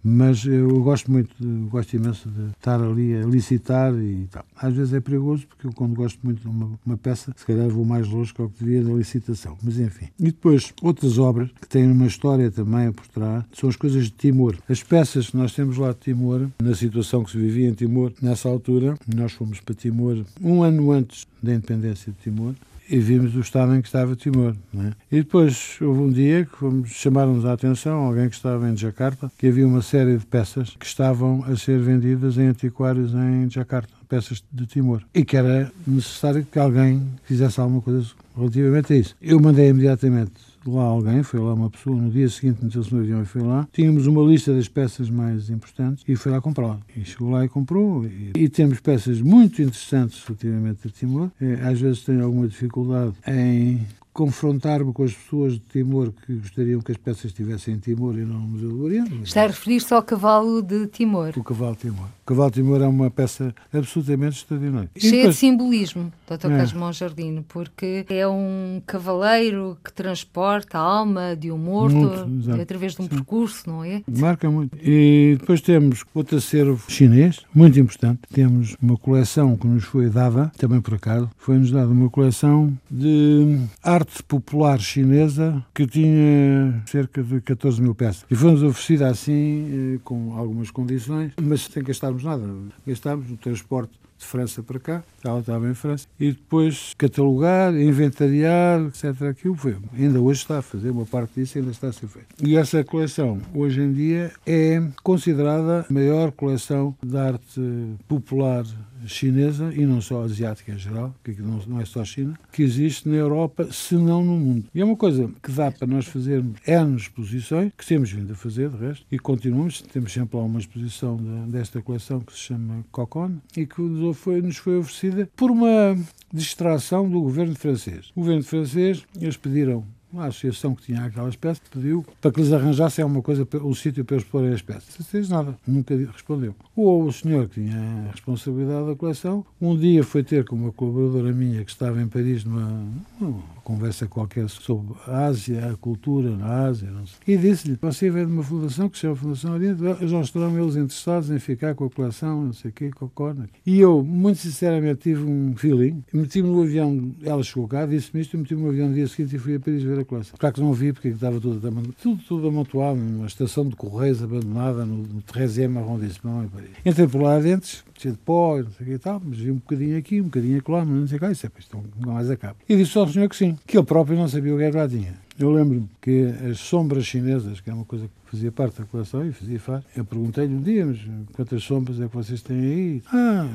[0.04, 1.36] mas eu gosto muito,
[1.69, 4.45] gosto imenso de estar ali a licitar e tal.
[4.56, 7.69] Às vezes é perigoso, porque eu, quando gosto muito de uma, uma peça, se calhar
[7.69, 10.08] vou mais longe que o que devia da licitação, mas enfim.
[10.19, 14.12] E depois, outras obras que têm uma história também por trás, são as coisas de
[14.12, 14.58] Timor.
[14.69, 18.13] As peças que nós temos lá de Timor, na situação que se vivia em Timor
[18.21, 22.54] nessa altura, nós fomos para Timor um ano antes da independência de Timor
[22.90, 24.54] e vimos o estado em que estava Timor.
[24.78, 24.92] É?
[25.10, 29.48] E depois houve um dia que chamaram-nos a atenção, alguém que estava em Jakarta, que
[29.48, 34.44] havia uma série de peças que estavam a ser vendidas em antiquários em Jakarta, peças
[34.52, 39.16] de Timor, e que era necessário que alguém fizesse alguma coisa relativamente a isso.
[39.22, 43.21] Eu mandei imediatamente lá alguém, foi lá uma pessoa, no dia seguinte meteu-se no avião
[43.21, 43.67] e foi lá.
[43.71, 46.80] Tínhamos uma lista das peças mais importantes e foi lá comprar.
[46.95, 48.06] E chegou lá e comprou.
[48.06, 51.30] E, e temos peças muito interessantes relativamente a Timor.
[51.39, 53.80] É, às vezes tenho alguma dificuldade em
[54.13, 58.26] confrontar-me com as pessoas de Timor que gostariam que as peças estivessem em Timor e
[58.26, 59.21] não no Museu do Oriente.
[59.24, 61.34] Está a referir-se ao cavalo de Timor.
[61.36, 62.06] O cavalo de Timor.
[62.06, 64.89] O cavalo de Timor é uma peça absolutamente extraordinária.
[64.97, 65.36] Cheia depois...
[65.36, 66.34] de simbolismo, Dr.
[66.34, 66.38] É.
[66.38, 72.95] Carlos Monjardino, porque é um cavaleiro que transporta a alma de um morto muito, através
[72.95, 73.10] de um Sim.
[73.10, 74.02] percurso, não é?
[74.08, 74.78] Marca muito.
[74.82, 78.19] E depois temos outro acervo chinês, muito importante.
[78.34, 83.58] Temos uma coleção que nos foi dada, também por acaso, foi-nos dada uma coleção de
[83.84, 88.26] arte arte popular chinesa que tinha cerca de 14 mil peças.
[88.30, 92.44] E foi-nos oferecida assim, eh, com algumas condições, mas sem gastarmos nada.
[92.86, 98.80] Gastámos no transporte de França para cá, ela estava em França, e depois catalogar, inventariar,
[98.82, 99.24] etc.
[99.24, 99.76] Aquilo foi.
[99.98, 102.28] Ainda hoje está a fazer, uma parte disso ainda está a ser feita.
[102.42, 107.62] E essa coleção, hoje em dia, é considerada a maior coleção de arte
[108.08, 108.64] popular
[109.08, 111.36] chinesa, e não só asiática em geral, que
[111.68, 114.66] não é só China, que existe na Europa, se não no mundo.
[114.74, 118.36] E é uma coisa que dá para nós fazermos N exposições, que temos vindo a
[118.36, 119.82] fazer, de resto, e continuamos.
[119.82, 124.18] Temos sempre lá uma exposição de, desta coleção que se chama Cocon, e que nos
[124.18, 125.98] foi, nos foi oferecida por uma
[126.34, 128.12] distração do governo francês.
[128.16, 132.52] O governo francês, eles pediram a associação que tinha aquelas peças pediu para que lhes
[132.52, 134.95] arranjassem alguma coisa, um sítio para eles porem as peças.
[135.00, 136.56] Não fez nada, nunca respondeu.
[136.76, 140.71] Ou o senhor que tinha a responsabilidade da coleção, um dia foi ter com uma
[140.71, 142.86] colaboradora minha que estava em Paris numa,
[143.19, 147.36] numa conversa qualquer sobre a Ásia, a cultura na Ásia, não sei.
[147.36, 150.76] E disse-lhe, você vem de uma fundação que se chama Fundação Oriente, não estarão eles
[150.76, 153.50] interessados em ficar com a coleção, não sei o quê, com a corna.
[153.65, 158.38] E eu, muito sinceramente, tive um feeling, meti-me no avião, ela chegou cá, disse-me isto,
[158.38, 160.36] meti-me no avião no dia seguinte e fui a Paris ver a coleção.
[160.38, 164.86] Claro que não vi, porque estava tudo, tudo, tudo amontoado, numa estação de correios abandonada,
[164.86, 166.69] no, no 13e arrondissement em Paris.
[166.86, 169.52] Entrei por lá dentro, cheio de pó, não sei o que e tal, mas vi
[169.52, 172.13] um bocadinho aqui, um bocadinho acolá, mas não sei o que, isso é, isto não
[172.13, 172.56] mais acaba.
[172.67, 174.78] E disse ao senhor que sim, que ele próprio não sabia o que era que
[174.78, 175.22] lá tinha.
[175.40, 179.26] Eu lembro-me que as sombras chinesas, que é uma coisa que fazia parte da coleção
[179.26, 179.84] e fazia faz.
[179.96, 181.00] Eu perguntei-lhe um dia, mas
[181.34, 183.04] quantas sombras é que vocês têm aí?
[183.12, 183.48] Ah,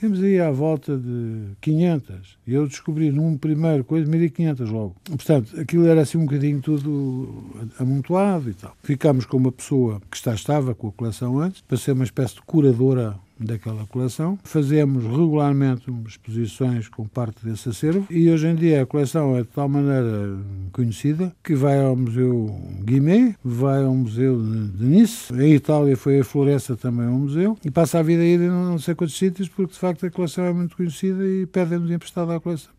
[0.00, 2.38] temos aí à volta de 500.
[2.46, 4.96] E eu descobri num primeiro coisa 1500 logo.
[5.04, 7.44] Portanto, aquilo era assim um bocadinho tudo
[7.78, 8.74] amontoado e tal.
[8.82, 12.36] Ficámos com uma pessoa que está, estava com a coleção antes, para ser uma espécie
[12.36, 14.38] de curadora daquela coleção.
[14.44, 19.48] Fazemos regularmente exposições com parte desse acervo e hoje em dia a coleção é de
[19.48, 20.38] tal maneira
[20.72, 26.24] conhecida que vai ao Museu Guimet, vai ao Museu de Nice, em Itália foi a
[26.24, 29.48] Florença também um museu e passa a vida a ir em não sei quantos sítios
[29.48, 32.70] porque de facto a coleção é muito conhecida e pedem-nos emprestado à coleção,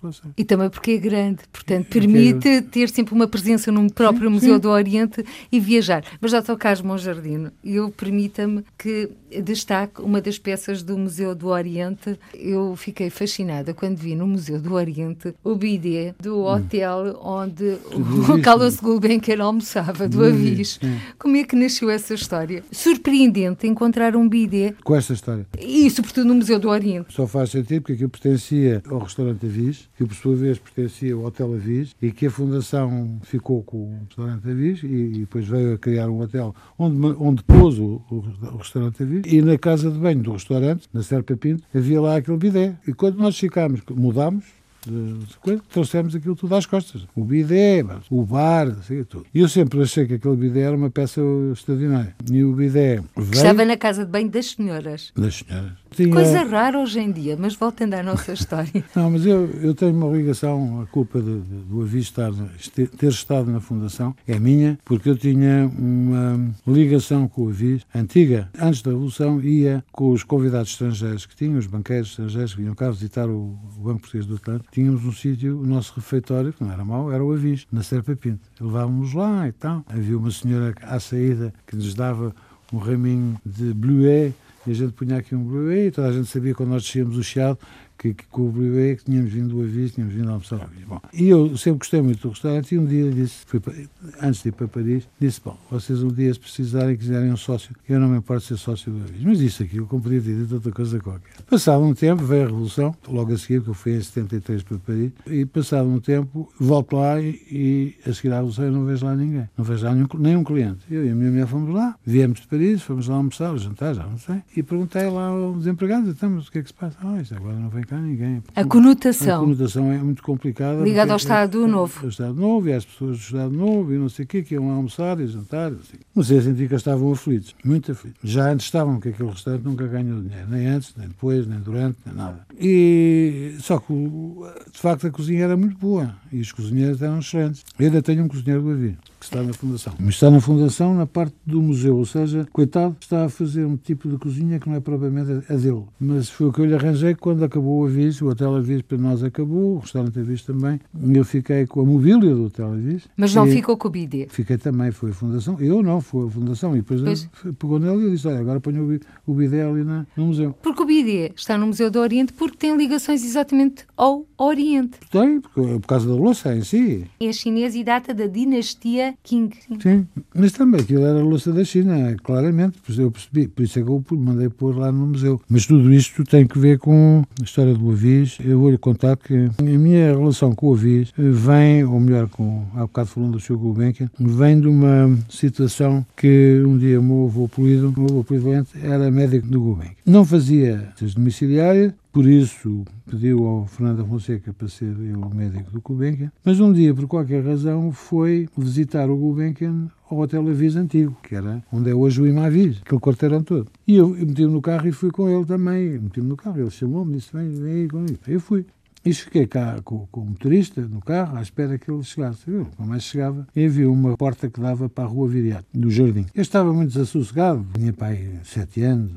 [0.00, 0.32] coleção.
[0.36, 4.34] E também porque é grande, portanto permite é ter sempre uma presença no próprio sim,
[4.34, 4.60] Museu sim.
[4.60, 6.04] do Oriente e viajar.
[6.20, 11.48] Mas já estou Carlos Monjardino, eu permita-me que destaque uma das peças do Museu do
[11.48, 12.18] Oriente.
[12.34, 16.46] Eu fiquei fascinada quando vi no Museu do Oriente o bidê do hum.
[16.46, 20.78] hotel onde o Carlos Gulbenkian almoçava, do Avis.
[21.18, 22.62] Como é que nasceu essa história?
[22.70, 24.74] Surpreendente encontrar um bidê.
[24.84, 25.46] Com esta história.
[25.58, 27.12] E sobretudo no Museu do Oriente.
[27.12, 31.22] Só faz sentido porque aquilo pertencia ao restaurante Avis, que por sua vez pertencia ao
[31.24, 35.74] Hotel Avis e que a Fundação ficou com o restaurante Avis e, e depois veio
[35.74, 39.90] a criar um hotel onde, onde pôs o, o, o restaurante Avis e na casa
[39.90, 42.74] de banho do restaurante, na Serpa Pinto, havia lá aquele bidé.
[42.86, 44.44] E quando nós ficámos, mudámos,
[44.84, 47.06] de coisa, trouxemos aquilo tudo às costas.
[47.14, 49.26] O bidé, o bar, assim, tudo.
[49.32, 51.20] E eu sempre achei que aquele bidé era uma peça
[51.52, 52.16] extraordinária.
[52.30, 53.32] E o bidé veio...
[53.32, 55.12] Estava na casa de banho das senhoras.
[55.16, 55.81] Das senhoras.
[55.94, 56.12] Tinha...
[56.12, 58.84] Coisa rara hoje em dia, mas voltando à nossa história.
[58.94, 62.30] Não, mas eu, eu tenho uma ligação, a culpa de, de, do Avis estar,
[62.72, 68.48] ter estado na Fundação é minha, porque eu tinha uma ligação com o Avis antiga.
[68.58, 72.74] Antes da Revolução ia com os convidados estrangeiros que tinham, os banqueiros estrangeiros que vinham
[72.74, 74.72] cá visitar o, o Banco Português do Atlântico.
[74.72, 78.16] Tínhamos um sítio, o nosso refeitório, que não era mau, era o Avis, na Serpa
[78.16, 78.40] Pinto.
[78.60, 79.84] Levávamos lá e tal.
[79.88, 82.34] Havia uma senhora à saída que nos dava
[82.72, 84.34] um raminho de bluet
[84.66, 87.22] e a gente punha aqui um e toda a gente sabia quando nós descíamos o
[87.22, 87.58] chiado
[88.02, 90.86] que, que o Bluey que tínhamos vindo do aviso, tínhamos vindo a almoçar ao aviso.
[90.86, 93.74] Bom, e eu sempre gostei muito do restaurante e um dia disse, fui para,
[94.20, 97.74] antes de ir para Paris, disse, bom, vocês um dia se precisarem, quiserem um sócio,
[97.88, 99.28] eu não me importo ser sócio do aviso.
[99.28, 101.42] Mas disse aquilo, como podia ter outra coisa qualquer.
[101.48, 104.78] Passado um tempo, veio a Revolução, logo a seguir, que eu fui em 73 para
[104.78, 108.84] Paris, e passado um tempo, volto lá e, e a seguir à Revolução eu não
[108.84, 109.48] vejo lá ninguém.
[109.56, 110.80] Não vejo lá nenhum, nenhum cliente.
[110.90, 114.04] Eu e a minha mulher fomos lá, viemos de Paris, fomos lá almoçar, jantar, já
[114.04, 116.98] não sei, e perguntei lá aos empregados, então, o que é que se passa?
[117.00, 118.42] Ah, isto agora não vem cá ninguém.
[118.54, 119.36] A conotação.
[119.36, 120.82] A conotação é muito complicada.
[120.82, 122.00] Ligada ao Estado é, Novo.
[122.02, 124.54] Ao Estado Novo e às pessoas do Estado Novo e não sei o quê, que
[124.54, 125.72] iam almoçar e jantar.
[125.72, 125.98] Assim.
[126.14, 128.18] Mas senti que estavam aflitos, muito aflitos.
[128.22, 131.98] Já antes estavam, que aquele restaurante nunca ganhou dinheiro, nem antes, nem depois, nem durante,
[132.06, 132.46] nem nada.
[132.58, 137.64] E só que, de facto, a cozinha era muito boa e os cozinheiros eram excelentes.
[137.78, 139.94] Eu ainda tenho um cozinheiro do Avi que está na Fundação.
[140.00, 143.76] Mas está na Fundação na parte do museu, ou seja, coitado, está a fazer um
[143.76, 145.84] tipo de cozinha que não é propriamente a dele.
[146.00, 148.98] Mas foi o que eu lhe arranjei quando acabou o aviso, o Hotel Aviso para
[148.98, 150.80] nós acabou, o restaurante Aviso também.
[151.14, 153.08] Eu fiquei com a mobília do Hotel Aviso.
[153.16, 154.26] Mas não ficou com o bidê?
[154.30, 155.56] Fiquei também, foi a Fundação.
[155.60, 156.74] Eu não, foi a Fundação.
[156.74, 157.28] E depois pois.
[157.58, 160.54] pegou nele e disse, olha, agora ponho o bidê ali na, no museu.
[160.62, 164.98] Porque o bidê está no Museu do Oriente porque tem ligações exatamente ao Oriente.
[165.10, 167.06] Tem, por causa da louça em si.
[167.20, 169.50] É chinês e data da dinastia Qing.
[169.68, 169.78] Sim.
[169.80, 170.06] sim.
[170.34, 173.88] mas também aquilo era a louça da China, claramente, eu percebi, por isso é que
[173.88, 175.40] eu mandei pôr lá no museu.
[175.48, 178.38] Mas tudo isto tem que ver com a história do Avis.
[178.44, 182.80] Eu vou-lhe contar que a minha relação com o Avis vem, ou melhor, com, há
[182.82, 183.56] bocado falando do Sr.
[183.56, 188.24] Gulbenkian, vem de uma situação que um dia o meu avô polido, o meu avô
[188.24, 189.94] polido era médico do Gulbenkian.
[190.06, 196.30] Não fazia domiciliárias, por isso pediu ao Fernando Fonseca para ser o médico do Gulbenkian,
[196.44, 201.34] mas um dia, por qualquer razão, foi visitar o Gulbenkian ao Hotel Avis antigo, que
[201.34, 203.70] era onde é hoje o Imavis, aquele quarteirão todo.
[203.86, 205.98] E eu, eu meti-me no carro e fui com ele também.
[205.98, 208.18] Meti-me no carro, ele chamou-me, disse: vem, vem aí comigo.
[208.28, 208.66] Eu fui.
[209.04, 212.48] E fiquei cá com, com, o motorista no carro, à espera que ele chegasse.
[212.48, 215.90] Eu, é que chegava, e havia uma porta que dava para a rua Viriato, do
[215.90, 216.26] jardim.
[216.32, 219.10] Eu estava muito desassossegado, tinha pai sete anos,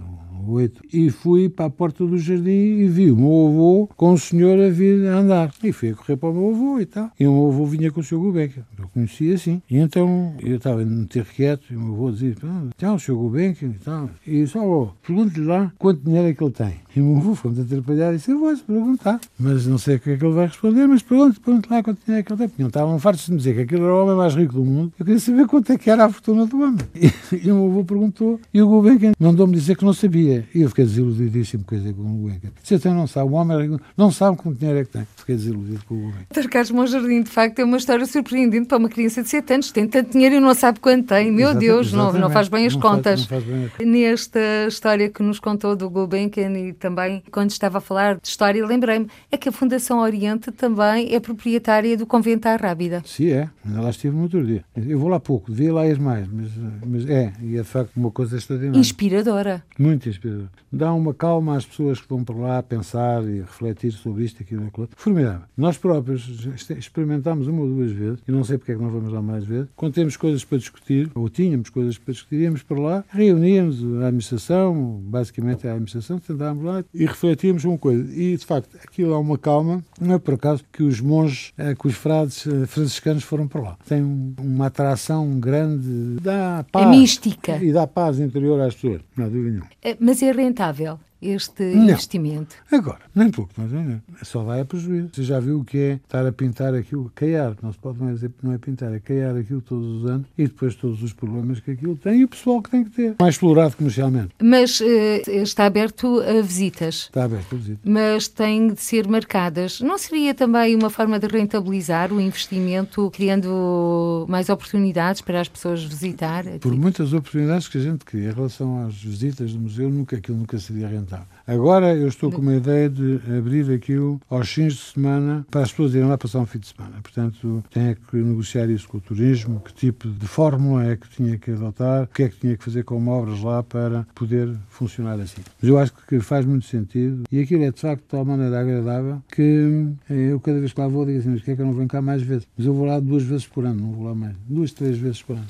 [0.91, 4.60] e fui para a porta do jardim e vi o meu avô com o senhor
[4.60, 5.54] a vir a andar.
[5.64, 7.12] E fui a correr para o meu avô e tal.
[7.20, 8.64] E o meu avô vinha com o seu Gulbenkian.
[8.78, 9.62] Eu conhecia assim.
[9.70, 12.36] E então eu estava no ter quieto e o meu avô dizia:
[12.76, 14.10] Então, o seu e tal.
[14.26, 16.74] E só, oh, pergunte-lhe lá quanto dinheiro é que ele tem.
[16.96, 19.20] E o meu avô foi-me atrapalhar e disse: Eu vou perguntar.
[19.39, 22.06] Mas não sei o que é que ele vai responder, mas pergunte, pergunte lá quanto
[22.06, 22.48] dinheiro é que ele tem.
[22.50, 24.64] Porque não estavam fartos de me dizer que aquele era o homem mais rico do
[24.64, 24.93] mundo.
[24.98, 26.80] Eu queria saber quanto é que era a fortuna do homem.
[26.96, 27.12] E,
[27.48, 30.44] e o meu avô perguntou e o Gulbenkian mandou-me dizer que não sabia quê?
[30.54, 32.52] E eu fiquei desiludidíssimo com o Gulbenkian.
[32.64, 35.08] Você então não sabe, o homem não sabe quanto dinheiro é que tem.
[35.16, 36.26] Fiquei desiludido com o Gulbenkian.
[36.32, 36.50] Dr.
[36.50, 39.72] Carlos Monjardim, de facto, é uma história surpreendente para uma criança de 7 anos.
[39.72, 41.32] Tem tanto dinheiro e não sabe quanto tem.
[41.32, 43.26] Meu Exatamente, Deus, não, não faz bem as não contas.
[43.26, 43.70] Faz, bem.
[43.86, 48.66] Nesta história que nos contou do Gulbenkian e também quando estava a falar de história,
[48.66, 53.02] lembrei-me, é que a Fundação Oriente também é proprietária do Convento à Rábida.
[53.06, 53.50] Sim, é.
[53.66, 54.64] Lá estive no outro dia.
[54.76, 56.50] Eu vou lá pouco, devia lá ir mais, mas,
[56.86, 58.80] mas é, e é de facto uma coisa extraordinária.
[58.80, 59.64] Inspiradora.
[59.78, 60.25] Muito inspiradora.
[60.72, 64.64] Dá uma calma às pessoas que vão para lá pensar e refletir sobre isto, aquilo
[64.64, 64.90] e aquilo.
[64.96, 65.42] Formidável.
[65.56, 69.12] Nós próprios experimentámos uma ou duas vezes, e não sei porque é que não vamos
[69.12, 72.80] lá mais vezes, quando temos coisas para discutir, ou tínhamos coisas para discutir, íamos para
[72.80, 78.04] lá, reuníamos a administração, basicamente a administração, sentávamos lá e refletíamos uma coisa.
[78.14, 81.76] E, de facto, aquilo é uma calma, não é por acaso que os monges, eh,
[81.76, 83.78] que os frades eh, franciscanos foram para lá.
[83.88, 84.02] Tem
[84.40, 86.86] uma atração grande, dá paz.
[86.86, 87.58] A mística.
[87.58, 89.70] E dá paz interior às pessoas, não há dúvida nenhuma.
[89.82, 91.84] Eh, mas é rentável este não.
[91.84, 92.55] investimento?
[92.72, 95.09] Agora, nem pouco, mas não, só vai a prejuízo.
[95.13, 98.09] Você já viu o que é estar a pintar aquilo, caiar, não se pode não
[98.09, 101.13] é, dizer, não é pintar, é caiar aquilo todos os anos e depois todos os
[101.13, 103.16] problemas que aquilo tem e o pessoal que tem que ter.
[103.20, 104.30] Mais explorado comercialmente.
[104.41, 104.86] Mas uh,
[105.28, 106.95] está aberto a visitas.
[106.95, 107.80] Está aberto a visitas.
[107.84, 109.82] Mas têm de ser marcadas.
[109.82, 115.84] Não seria também uma forma de rentabilizar o investimento, criando mais oportunidades para as pessoas
[115.84, 116.43] visitar?
[116.59, 120.38] Por muitas oportunidades que a gente cria em relação às visitas do museu, nunca aquilo
[120.38, 121.14] nunca seria rentável.
[121.48, 125.70] Agora eu estou com uma ideia de abrir aquilo aos fins de semana para as
[125.70, 126.96] pessoas irem lá passar um fim de semana.
[127.04, 131.38] Portanto, tenho que negociar isso com o turismo, que tipo de fórmula é que tinha
[131.38, 135.20] que adotar, o que é que tinha que fazer com obras lá para poder funcionar
[135.20, 135.41] assim.
[135.62, 138.60] Mas eu acho que faz muito sentido e aquilo é de facto de tal maneira
[138.60, 141.62] agradável que eh, eu cada vez que lá vou digo assim, mas que é que
[141.62, 142.48] eu não venho cá mais vezes?
[142.58, 144.36] Mas eu vou lá duas vezes por ano, não vou lá mais.
[144.48, 145.46] Duas, três vezes por ano.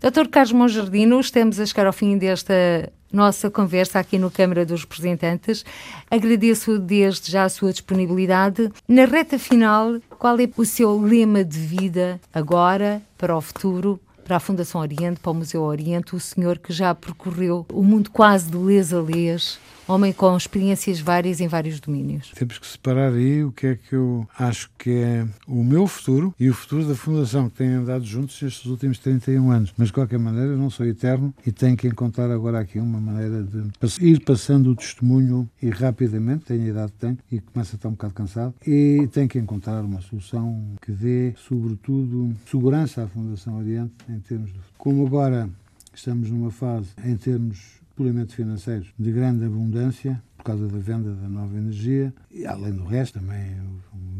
[0.00, 4.82] Doutor Carlos Monjardino, estamos a chegar ao fim desta nossa conversa aqui no Câmara dos
[4.82, 5.64] Representantes.
[6.10, 8.72] Agradeço desde já a sua disponibilidade.
[8.88, 14.00] Na reta final, qual é o seu lema de vida agora, para o futuro?
[14.24, 18.08] Para a Fundação Oriente, para o Museu Oriente, o senhor que já percorreu o mundo
[18.10, 22.32] quase de lês a lês, homem com experiências várias em vários domínios.
[22.34, 26.34] Temos que separar aí o que é que eu acho que é o meu futuro
[26.38, 29.72] e o futuro da Fundação, que tem andado juntos estes últimos 31 anos.
[29.76, 33.00] Mas, de qualquer maneira, eu não sou eterno e tenho que encontrar agora aqui uma
[33.00, 33.70] maneira de
[34.00, 37.88] ir passando o testemunho e rapidamente, tenho a idade que tenho e começo a estar
[37.88, 43.58] um bocado cansado, e tenho que encontrar uma solução que dê, sobretudo, segurança à Fundação
[43.58, 44.58] Oriente em termos de...
[44.78, 45.48] Como agora
[45.94, 51.28] estamos numa fase, em termos puramente financeiros de grande abundância por causa da venda da
[51.28, 53.56] nova energia e além do resto também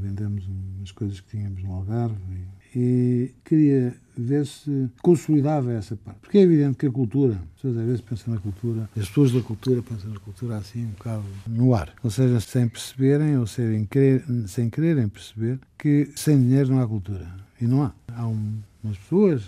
[0.00, 2.16] vendemos umas coisas que tínhamos no Algarve
[2.74, 6.20] e, e queria ver se consolidava essa parte.
[6.20, 9.32] Porque é evidente que a cultura, as pessoas às vezes pensam na cultura, as pessoas
[9.32, 11.92] da cultura pensam na cultura assim, um bocado no ar.
[12.02, 13.88] Ou seja, sem perceberem ou serem,
[14.46, 17.26] sem quererem perceber que sem dinheiro não há cultura.
[17.60, 17.92] E não há.
[18.08, 19.42] Há um, umas pessoas,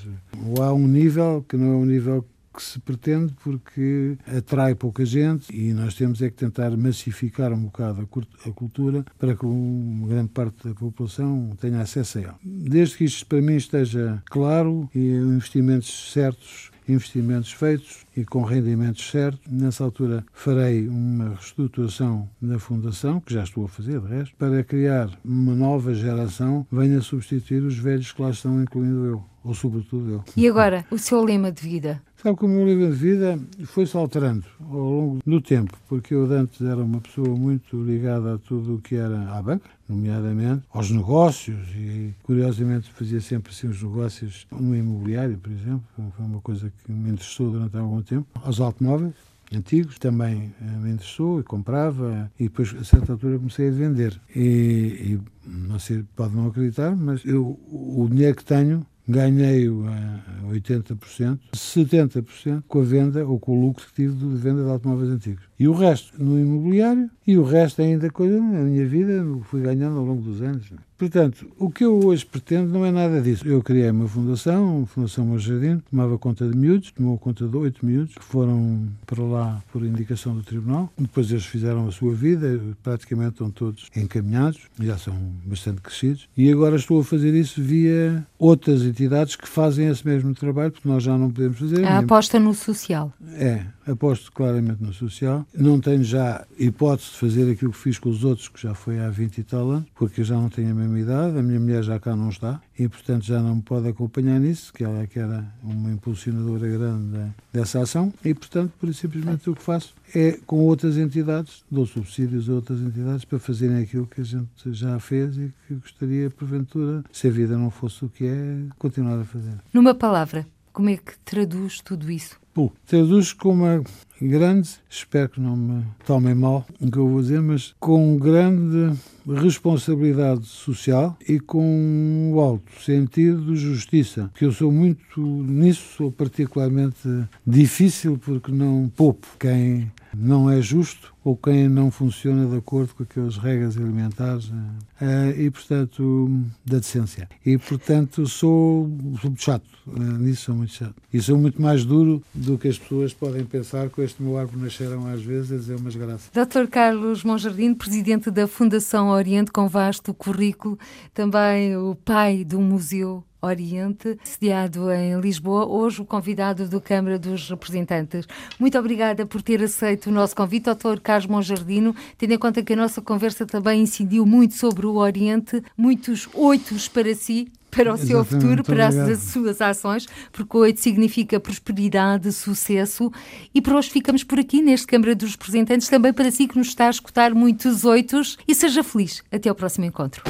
[0.46, 2.24] ou há um nível que não é um nível
[2.54, 7.64] que se pretende porque atrai pouca gente e nós temos é que tentar massificar um
[7.64, 8.08] bocado
[8.46, 12.38] a cultura para que uma grande parte da população tenha acesso a ela.
[12.42, 19.10] Desde que isto para mim esteja claro e investimentos certos investimentos feitos e com rendimentos
[19.10, 19.40] certos.
[19.50, 24.62] Nessa altura farei uma reestruturação da Fundação, que já estou a fazer, de resto, para
[24.62, 29.54] criar uma nova geração que venha substituir os velhos que lá estão, incluindo eu, ou
[29.54, 30.24] sobretudo eu.
[30.36, 32.02] E agora, o seu lema de vida?
[32.24, 36.24] Sabe que o meu livro de vida foi-se alterando ao longo do tempo, porque eu
[36.32, 40.90] antes era uma pessoa muito ligada a tudo o que era a banca, nomeadamente aos
[40.90, 46.72] negócios, e curiosamente fazia sempre assim os negócios no imobiliário, por exemplo, foi uma coisa
[46.82, 49.12] que me interessou durante algum tempo, aos automóveis,
[49.54, 54.18] antigos, também eh, me interessou e comprava e depois a certa altura comecei a vender.
[54.34, 60.52] E, e não sei, pode não acreditar, mas eu, o dinheiro que tenho ganhei-o a
[60.52, 65.10] 80%, 70% com a venda ou com o lucro que tive de venda de automóveis
[65.10, 65.44] antigos.
[65.58, 69.98] E o resto no imobiliário e o resto ainda coisa na minha vida fui ganhando
[69.98, 70.72] ao longo dos anos.
[70.96, 73.46] Portanto, o que eu hoje pretendo não é nada disso.
[73.46, 77.56] Eu criei uma fundação, a Fundação Meu Jardim, tomava conta de miúdos, tomou conta de
[77.56, 80.92] oito miúdos que foram para lá por indicação do tribunal.
[80.96, 85.14] Depois eles fizeram a sua vida, praticamente estão todos encaminhados, já são
[85.44, 86.28] bastante crescidos.
[86.36, 90.88] E agora estou a fazer isso via outras entidades que fazem esse mesmo trabalho, porque
[90.88, 91.84] nós já não podemos fazer.
[91.84, 93.12] A aposta no social.
[93.34, 95.46] É, aposto claramente no social.
[95.54, 98.98] Não tenho já hipótese de fazer aquilo que fiz com os outros, que já foi
[99.00, 101.60] há 20 e tal anos, porque eu já não tenho a mesma idade, a minha
[101.60, 105.02] mulher já cá não está e, portanto, já não me pode acompanhar nisso, que ela
[105.02, 109.94] é que era uma impulsionadora grande dessa ação e, portanto, por simplesmente o que faço
[110.14, 114.48] é com outras entidades, dou subsídios a outras entidades para fazerem aquilo que a gente
[114.66, 119.20] já fez e que gostaria, porventura, se a vida não fosse o que é, continuar
[119.20, 119.54] a fazer.
[119.72, 122.36] Numa palavra, como é que traduz tudo isso?
[122.52, 123.82] Bom, traduz com uma
[124.20, 128.96] grande, espero que não me tomem mal o que eu vou dizer, mas com grande
[129.26, 136.12] responsabilidade social e com um alto sentido de justiça, que eu sou muito nisso, sou
[136.12, 137.08] particularmente
[137.46, 143.02] difícil porque não poupo quem não é justo ou quem não funciona de acordo com
[143.02, 144.52] aquelas regras alimentares
[145.00, 146.30] eh, e, portanto,
[146.64, 147.28] da decência.
[147.44, 150.94] E, portanto, sou, sou muito chato, eh, nisso sou muito chato.
[151.10, 154.62] E sou muito mais duro do que as pessoas podem pensar com este meu árvore
[154.62, 156.30] nasceram às vezes a dizer umas graças.
[156.30, 156.68] Dr.
[156.70, 160.78] Carlos Monjardim, presidente da Fundação Oriente, com vasto currículo,
[161.14, 167.48] também o pai do museu Oriente, sediado em Lisboa, hoje o convidado do Câmara dos
[167.48, 168.26] Representantes.
[168.58, 171.00] Muito obrigada por ter aceito o nosso convite, Dr.
[171.02, 175.62] Carlos Monjardino, tendo em conta que a nossa conversa também incidiu muito sobre o Oriente,
[175.76, 181.40] muitos oitos para si, para o seu futuro, para as suas ações, porque oito significa
[181.40, 183.10] prosperidade, sucesso.
[183.54, 186.68] E por hoje ficamos por aqui neste Câmara dos Representantes, também para si que nos
[186.68, 188.38] está a escutar muitos oitos.
[188.46, 189.22] E seja feliz.
[189.30, 190.22] Até ao próximo encontro.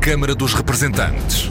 [0.00, 1.50] Câmara dos Representantes.